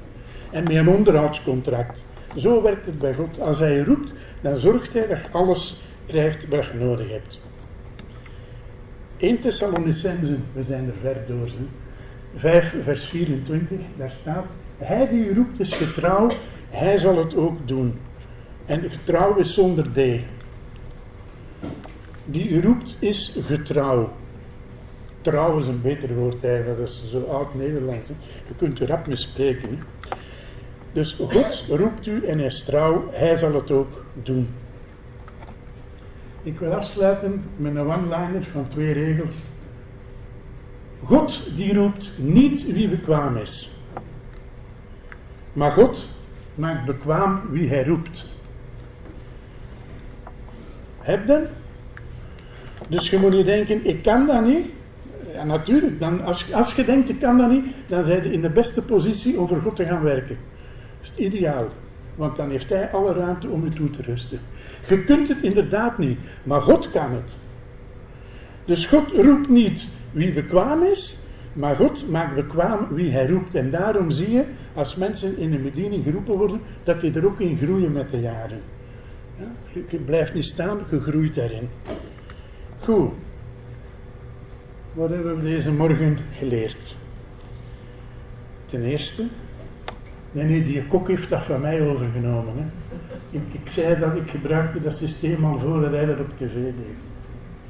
En 0.51 0.63
met 0.63 0.75
een 0.75 0.89
onderhoudscontract. 0.89 2.05
Zo 2.35 2.61
werkt 2.61 2.85
het 2.85 2.99
bij 2.99 3.13
God. 3.13 3.39
Als 3.39 3.59
hij 3.59 3.73
je 3.73 3.83
roept, 3.83 4.13
dan 4.41 4.57
zorgt 4.57 4.93
hij 4.93 5.07
dat 5.07 5.17
je 5.17 5.31
alles 5.31 5.81
krijgt 6.05 6.47
wat 6.47 6.65
je 6.65 6.77
nodig 6.77 7.09
hebt. 7.09 7.49
1 9.17 9.39
Thessalonicense, 9.39 10.35
we 10.53 10.63
zijn 10.63 10.85
er 10.85 10.93
ver 11.01 11.17
door. 11.27 11.45
Hè. 11.45 11.67
5 12.35 12.75
vers 12.79 13.05
24, 13.05 13.79
daar 13.97 14.11
staat, 14.11 14.45
hij 14.77 15.07
die 15.07 15.33
roept 15.33 15.59
is 15.59 15.73
getrouw, 15.73 16.31
hij 16.69 16.97
zal 16.97 17.17
het 17.17 17.35
ook 17.35 17.67
doen. 17.67 17.99
En 18.65 18.89
getrouw 18.89 19.35
is 19.35 19.53
zonder 19.53 19.91
D. 19.91 20.21
Die 22.25 22.49
u 22.49 22.61
roept 22.61 22.95
is 22.99 23.39
getrouw. 23.41 24.11
Trouw 25.21 25.59
is 25.59 25.67
een 25.67 25.81
beter 25.81 26.15
woord 26.15 26.43
eigenlijk, 26.43 26.79
dat 26.79 26.87
is 26.87 27.09
zo 27.11 27.23
oud 27.23 27.55
Nederlands. 27.55 28.07
Hè. 28.07 28.13
Je 28.47 28.55
kunt 28.57 28.79
u 28.79 28.85
rap 28.85 29.05
spreken. 29.11 29.69
Hè. 29.69 29.77
Dus 30.93 31.13
God 31.13 31.65
roept 31.69 32.05
u 32.05 32.25
en 32.25 32.37
hij 32.37 32.47
is 32.47 32.63
trouw, 32.63 33.09
hij 33.11 33.35
zal 33.35 33.53
het 33.53 33.71
ook 33.71 34.05
doen. 34.23 34.47
Ik 36.43 36.59
wil 36.59 36.73
afsluiten 36.73 37.43
met 37.55 37.75
een 37.75 37.87
one-liner 37.87 38.43
van 38.51 38.67
twee 38.67 38.93
regels. 38.93 39.35
God 41.03 41.55
die 41.55 41.73
roept 41.73 42.13
niet 42.17 42.73
wie 42.73 42.89
bekwaam 42.89 43.37
is. 43.37 43.75
Maar 45.53 45.71
God 45.71 46.07
maakt 46.55 46.85
bekwaam 46.85 47.41
wie 47.49 47.69
hij 47.69 47.83
roept. 47.83 48.27
Heb 50.97 51.27
je? 51.27 51.47
Dus 52.87 53.09
je 53.09 53.17
moet 53.17 53.31
niet 53.31 53.45
denken, 53.45 53.85
ik 53.85 54.03
kan 54.03 54.27
dat 54.27 54.45
niet. 54.45 54.65
Ja, 55.33 55.43
natuurlijk. 55.43 55.99
Dan, 55.99 56.23
als, 56.23 56.53
als 56.53 56.73
je 56.73 56.85
denkt, 56.85 57.09
ik 57.09 57.19
kan 57.19 57.37
dat 57.37 57.49
niet, 57.49 57.65
dan 57.87 58.03
zijn 58.03 58.23
je 58.23 58.31
in 58.31 58.41
de 58.41 58.49
beste 58.49 58.81
positie 58.81 59.39
om 59.39 59.47
voor 59.47 59.61
God 59.61 59.75
te 59.75 59.85
gaan 59.85 60.03
werken. 60.03 60.37
Dat 60.37 61.01
is 61.01 61.09
het 61.09 61.17
ideaal. 61.17 61.67
Want 62.15 62.35
dan 62.35 62.49
heeft 62.49 62.69
hij 62.69 62.91
alle 62.91 63.13
ruimte 63.13 63.49
om 63.49 63.63
je 63.63 63.73
toe 63.73 63.89
te 63.89 64.01
rusten. 64.01 64.39
Je 64.87 65.03
kunt 65.03 65.27
het 65.27 65.41
inderdaad 65.41 65.97
niet, 65.97 66.19
maar 66.43 66.61
God 66.61 66.89
kan 66.89 67.11
het. 67.11 67.37
Dus 68.65 68.85
God 68.85 69.11
roept 69.11 69.49
niet 69.49 69.89
wie 70.11 70.33
bekwaam 70.33 70.83
is, 70.83 71.19
maar 71.53 71.75
God 71.75 72.09
maakt 72.09 72.35
bekwaam 72.35 72.87
wie 72.89 73.11
hij 73.11 73.27
roept. 73.27 73.55
En 73.55 73.71
daarom 73.71 74.11
zie 74.11 74.31
je, 74.31 74.43
als 74.73 74.95
mensen 74.95 75.37
in 75.37 75.53
een 75.53 75.63
bediening 75.63 76.03
geroepen 76.03 76.37
worden, 76.37 76.61
dat 76.83 77.01
die 77.01 77.13
er 77.13 77.25
ook 77.25 77.39
in 77.39 77.55
groeien 77.55 77.91
met 77.91 78.09
de 78.09 78.19
jaren. 78.19 78.59
Ja, 79.37 79.81
je, 79.89 79.97
blijft 79.97 80.33
niet 80.33 80.45
staan, 80.45 80.79
je 80.91 80.99
groeit 80.99 81.35
daarin. 81.35 81.69
Goed. 82.79 83.11
Wat 84.93 85.09
hebben 85.09 85.35
we 85.35 85.41
deze 85.41 85.71
morgen 85.71 86.17
geleerd? 86.31 86.95
Ten 88.65 88.83
eerste, 88.83 89.27
nee, 90.31 90.45
nee, 90.45 90.63
die 90.63 90.87
kok 90.87 91.07
heeft 91.07 91.29
dat 91.29 91.43
van 91.43 91.61
mij 91.61 91.87
overgenomen. 91.87 92.53
Hè. 92.57 92.65
Ik, 93.29 93.41
ik 93.51 93.69
zei 93.69 93.99
dat 93.99 94.15
ik 94.15 94.29
gebruikte 94.29 94.79
dat 94.79 94.95
systeem 94.95 95.45
al 95.45 95.59
voordat 95.59 95.91
hij 95.91 96.05
dat 96.05 96.19
op 96.19 96.37
tv 96.37 96.53
deed. 96.53 96.97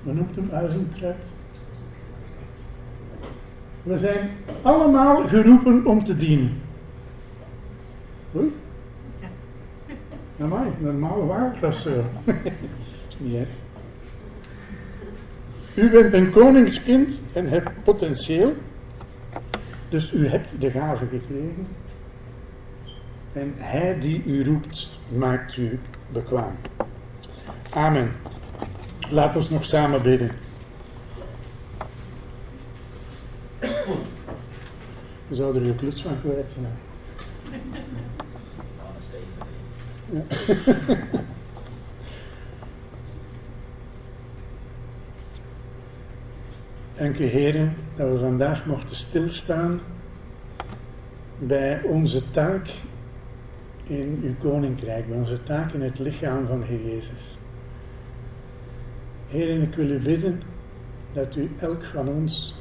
Hoe 0.03 0.13
noemt 0.13 0.35
hem? 0.35 0.49
Uizentruid? 0.51 1.31
We 3.83 3.97
zijn 3.97 4.29
allemaal 4.61 5.27
geroepen 5.27 5.85
om 5.85 6.03
te 6.03 6.15
dienen. 6.15 6.51
Oei. 8.35 8.53
Amai, 10.41 10.69
normaal 10.79 11.25
waar 11.25 11.57
dat 11.59 11.75
zo. 11.75 12.03
is 13.09 13.19
niet 13.19 13.35
erg. 13.35 13.49
U 15.79 15.89
bent 15.89 16.13
een 16.13 16.31
koningskind 16.31 17.21
en 17.33 17.47
hebt 17.47 17.83
potentieel. 17.83 18.53
Dus 19.89 20.13
u 20.13 20.27
hebt 20.27 20.53
de 20.59 20.71
gave 20.71 21.05
gekregen. 21.05 21.67
En 23.33 23.53
hij 23.57 23.99
die 23.99 24.23
u 24.25 24.43
roept, 24.43 24.99
maakt 25.17 25.57
u 25.57 25.79
bekwaam. 26.11 26.55
Amen. 27.69 28.11
Laat 29.09 29.35
ons 29.35 29.49
nog 29.49 29.65
samen 29.65 30.01
bidden. 30.01 30.31
Je 35.27 35.35
zou 35.35 35.55
er 35.55 35.65
je 35.65 35.75
kluts 35.75 36.01
van 36.01 36.21
kwijt 36.21 36.51
zijn. 36.51 36.77
Ja. 40.09 40.23
Dank 46.99 47.19
u, 47.19 47.25
heren, 47.25 47.75
dat 47.95 48.11
we 48.11 48.19
vandaag 48.19 48.65
mochten 48.65 48.95
stilstaan 48.95 49.79
bij 51.37 51.81
onze 51.83 52.31
taak 52.31 52.69
in 53.87 54.19
uw 54.23 54.49
koninkrijk, 54.49 55.07
bij 55.07 55.17
onze 55.17 55.43
taak 55.43 55.71
in 55.71 55.81
het 55.81 55.99
lichaam 55.99 56.47
van 56.47 56.63
Heer 56.63 56.85
Jezus. 56.85 57.37
Heren, 59.27 59.61
ik 59.61 59.75
wil 59.75 59.89
u 59.89 59.99
bidden 59.99 60.41
dat 61.13 61.35
u 61.35 61.51
elk 61.59 61.83
van 61.83 62.07
ons 62.07 62.55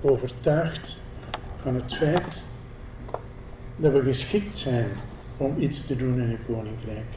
overtuigt 0.00 1.02
van 1.62 1.74
het 1.74 1.94
feit 1.94 2.42
dat 3.76 3.92
we 3.92 4.02
geschikt 4.02 4.58
zijn 4.58 4.88
om 5.36 5.54
iets 5.58 5.86
te 5.86 5.96
doen 5.96 6.20
in 6.20 6.30
uw 6.30 6.54
koninkrijk. 6.54 7.10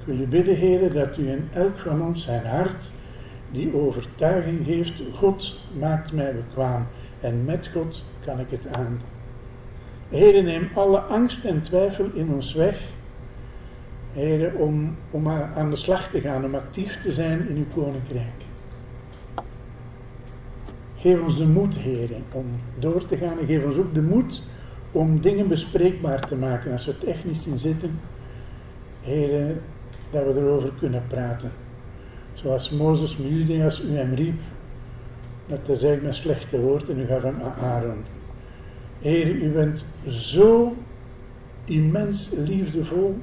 Ik 0.00 0.06
wil 0.06 0.18
u 0.18 0.26
bidden, 0.26 0.56
heren, 0.56 0.94
dat 0.94 1.18
u 1.18 1.28
in 1.28 1.48
elk 1.54 1.78
van 1.78 2.02
ons 2.02 2.24
zijn 2.24 2.46
hart 2.46 2.90
die 3.52 3.74
overtuiging 3.74 4.64
geeft, 4.64 5.02
God 5.14 5.58
maakt 5.78 6.12
mij 6.12 6.34
bekwaam 6.34 6.86
en 7.20 7.44
met 7.44 7.70
God 7.72 8.04
kan 8.24 8.40
ik 8.40 8.50
het 8.50 8.66
aan. 8.76 9.00
Heren, 10.08 10.44
neem 10.44 10.68
alle 10.74 10.98
angst 10.98 11.44
en 11.44 11.62
twijfel 11.62 12.10
in 12.14 12.32
ons 12.32 12.54
weg. 12.54 12.80
Heren, 14.12 14.56
om, 14.56 14.96
om 15.10 15.28
aan 15.28 15.70
de 15.70 15.76
slag 15.76 16.08
te 16.10 16.20
gaan, 16.20 16.44
om 16.44 16.54
actief 16.54 17.02
te 17.02 17.12
zijn 17.12 17.48
in 17.48 17.56
uw 17.56 17.82
koninkrijk. 17.82 18.44
Geef 20.96 21.20
ons 21.20 21.38
de 21.38 21.46
moed, 21.46 21.78
heren, 21.78 22.22
om 22.32 22.46
door 22.78 23.06
te 23.06 23.16
gaan 23.16 23.38
en 23.38 23.46
geef 23.46 23.64
ons 23.64 23.76
ook 23.76 23.94
de 23.94 24.02
moed 24.02 24.42
om 24.92 25.20
dingen 25.20 25.48
bespreekbaar 25.48 26.26
te 26.26 26.36
maken 26.36 26.72
als 26.72 26.86
we 26.86 27.14
niet 27.24 27.36
zien 27.36 27.58
zitten. 27.58 28.00
Heren, 29.00 29.60
dat 30.10 30.24
we 30.24 30.40
erover 30.40 30.72
kunnen 30.78 31.02
praten. 31.08 31.52
Zoals 32.34 32.70
Mozes 32.70 33.16
Judeas 33.16 33.82
u 33.82 33.96
hem 33.96 34.14
riep, 34.14 34.40
dat 35.46 35.58
hij 35.66 35.76
zei 35.76 36.00
mijn 36.00 36.14
slechte 36.14 36.60
woord 36.60 36.88
en 36.88 36.98
u 36.98 37.06
gaf 37.06 37.22
hem 37.22 37.40
aan 37.42 37.64
Aaron. 37.64 38.04
Heer, 39.00 39.28
u 39.28 39.48
bent 39.50 39.84
zo 40.08 40.76
immens 41.64 42.30
liefdevol, 42.36 43.18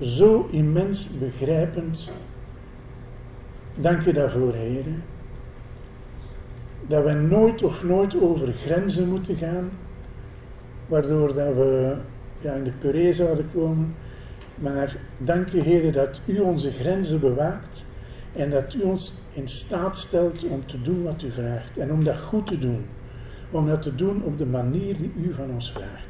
zo 0.00 0.48
immens 0.50 1.08
begrijpend. 1.18 2.12
Dank 3.74 4.06
u 4.06 4.12
daarvoor, 4.12 4.52
Heer. 4.52 4.84
Dat 6.86 7.04
we 7.04 7.12
nooit 7.12 7.62
of 7.62 7.84
nooit 7.84 8.20
over 8.20 8.52
grenzen 8.52 9.08
moeten 9.08 9.36
gaan, 9.36 9.70
waardoor 10.86 11.34
dat 11.34 11.54
we 11.54 11.96
ja, 12.40 12.52
in 12.52 12.64
de 12.64 12.72
puree 12.80 13.12
zouden 13.12 13.50
komen. 13.54 13.94
Maar 14.54 14.96
dank 15.18 15.52
u, 15.52 15.60
Heer, 15.60 15.92
dat 15.92 16.20
u 16.26 16.38
onze 16.38 16.70
grenzen 16.70 17.20
bewaakt 17.20 17.84
en 18.36 18.50
dat 18.50 18.74
u 18.74 18.82
ons 18.82 19.14
in 19.32 19.48
staat 19.48 19.98
stelt 19.98 20.44
om 20.44 20.66
te 20.66 20.82
doen 20.82 21.02
wat 21.02 21.22
u 21.22 21.30
vraagt 21.30 21.78
en 21.78 21.92
om 21.92 22.04
dat 22.04 22.20
goed 22.20 22.46
te 22.46 22.58
doen 22.58 22.84
om 23.52 23.66
dat 23.66 23.82
te 23.82 23.94
doen 23.94 24.22
op 24.24 24.38
de 24.38 24.46
manier 24.46 24.96
die 24.96 25.12
u 25.16 25.34
van 25.34 25.50
ons 25.50 25.72
vraagt. 25.72 26.06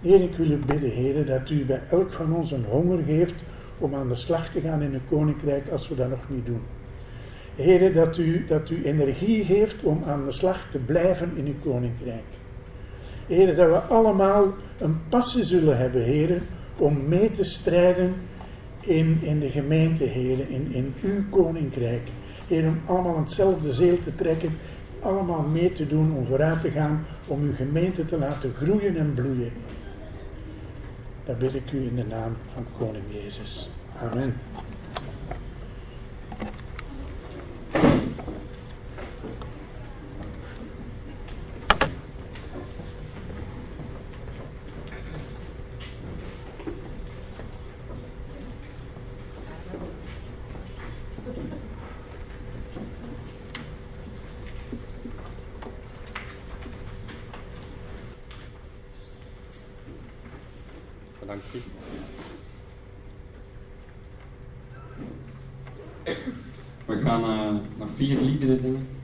Heer, 0.00 0.22
ik 0.22 0.36
wil 0.36 0.50
u 0.50 0.58
bidden, 0.66 0.90
Heer, 0.90 1.26
dat 1.26 1.50
u 1.50 1.64
bij 1.64 1.80
elk 1.90 2.12
van 2.12 2.34
ons 2.34 2.50
een 2.50 2.64
honger 2.64 3.02
geeft 3.06 3.34
om 3.78 3.94
aan 3.94 4.08
de 4.08 4.14
slag 4.14 4.50
te 4.50 4.60
gaan 4.60 4.82
in 4.82 4.92
het 4.92 5.02
koninkrijk 5.08 5.68
als 5.68 5.88
we 5.88 5.94
dat 5.94 6.08
nog 6.08 6.28
niet 6.28 6.46
doen. 6.46 6.62
Heren, 7.56 7.94
dat 7.94 8.18
u, 8.18 8.46
dat 8.46 8.70
u 8.70 8.84
energie 8.84 9.44
geeft 9.44 9.82
om 9.82 10.02
aan 10.06 10.24
de 10.24 10.32
slag 10.32 10.66
te 10.70 10.78
blijven 10.78 11.32
in 11.36 11.46
uw 11.46 11.70
koninkrijk. 11.72 12.24
Heren, 13.26 13.56
dat 13.56 13.68
we 13.68 13.78
allemaal 13.78 14.46
een 14.78 14.98
passie 15.08 15.44
zullen 15.44 15.78
hebben, 15.78 16.02
heren, 16.02 16.42
om 16.76 17.08
mee 17.08 17.30
te 17.30 17.44
strijden 17.44 18.14
in, 18.80 19.18
in 19.22 19.40
de 19.40 19.50
gemeente, 19.50 20.04
heren, 20.04 20.48
in, 20.48 20.72
in 20.72 20.94
uw 21.02 21.22
koninkrijk. 21.30 22.08
Heer, 22.48 22.66
om 22.66 22.80
allemaal 22.86 23.18
hetzelfde 23.18 23.72
zeel 23.72 24.00
te 24.00 24.14
trekken, 24.14 24.58
allemaal 25.00 25.42
mee 25.42 25.72
te 25.72 25.86
doen 25.86 26.16
om 26.16 26.26
vooruit 26.26 26.60
te 26.60 26.70
gaan, 26.70 27.06
om 27.26 27.42
uw 27.42 27.54
gemeente 27.54 28.04
te 28.04 28.18
laten 28.18 28.52
groeien 28.52 28.96
en 28.96 29.14
bloeien. 29.14 29.52
Dat 31.24 31.38
bid 31.38 31.54
ik 31.54 31.72
u 31.72 31.86
in 31.86 31.96
de 31.96 32.04
naam 32.04 32.36
van 32.54 32.66
Koning 32.78 33.04
Jezus. 33.08 33.70
Amen. 34.00 34.34
Gaan 67.00 67.22
eh, 67.24 67.60
nog 67.78 67.88
vier 67.96 68.20
liederen 68.20 68.58
zingen. 68.60 68.99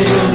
Laat 0.00 0.29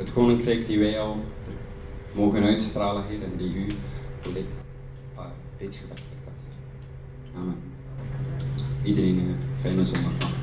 het 0.00 0.12
koninkrijk 0.12 0.66
die 0.66 0.78
wij 0.78 1.00
al 1.00 1.16
mogen 2.12 2.42
uitstralen, 2.42 3.04
en 3.08 3.36
die 3.36 3.54
u 3.54 3.66
dit 4.22 4.44
uh, 5.16 5.24
reeds 5.58 5.76
gevestigd 5.76 6.10
hebt. 6.24 7.56
Iedereen 8.84 9.18
een 9.18 9.36
fijne 9.60 9.84
zondag. 9.84 10.39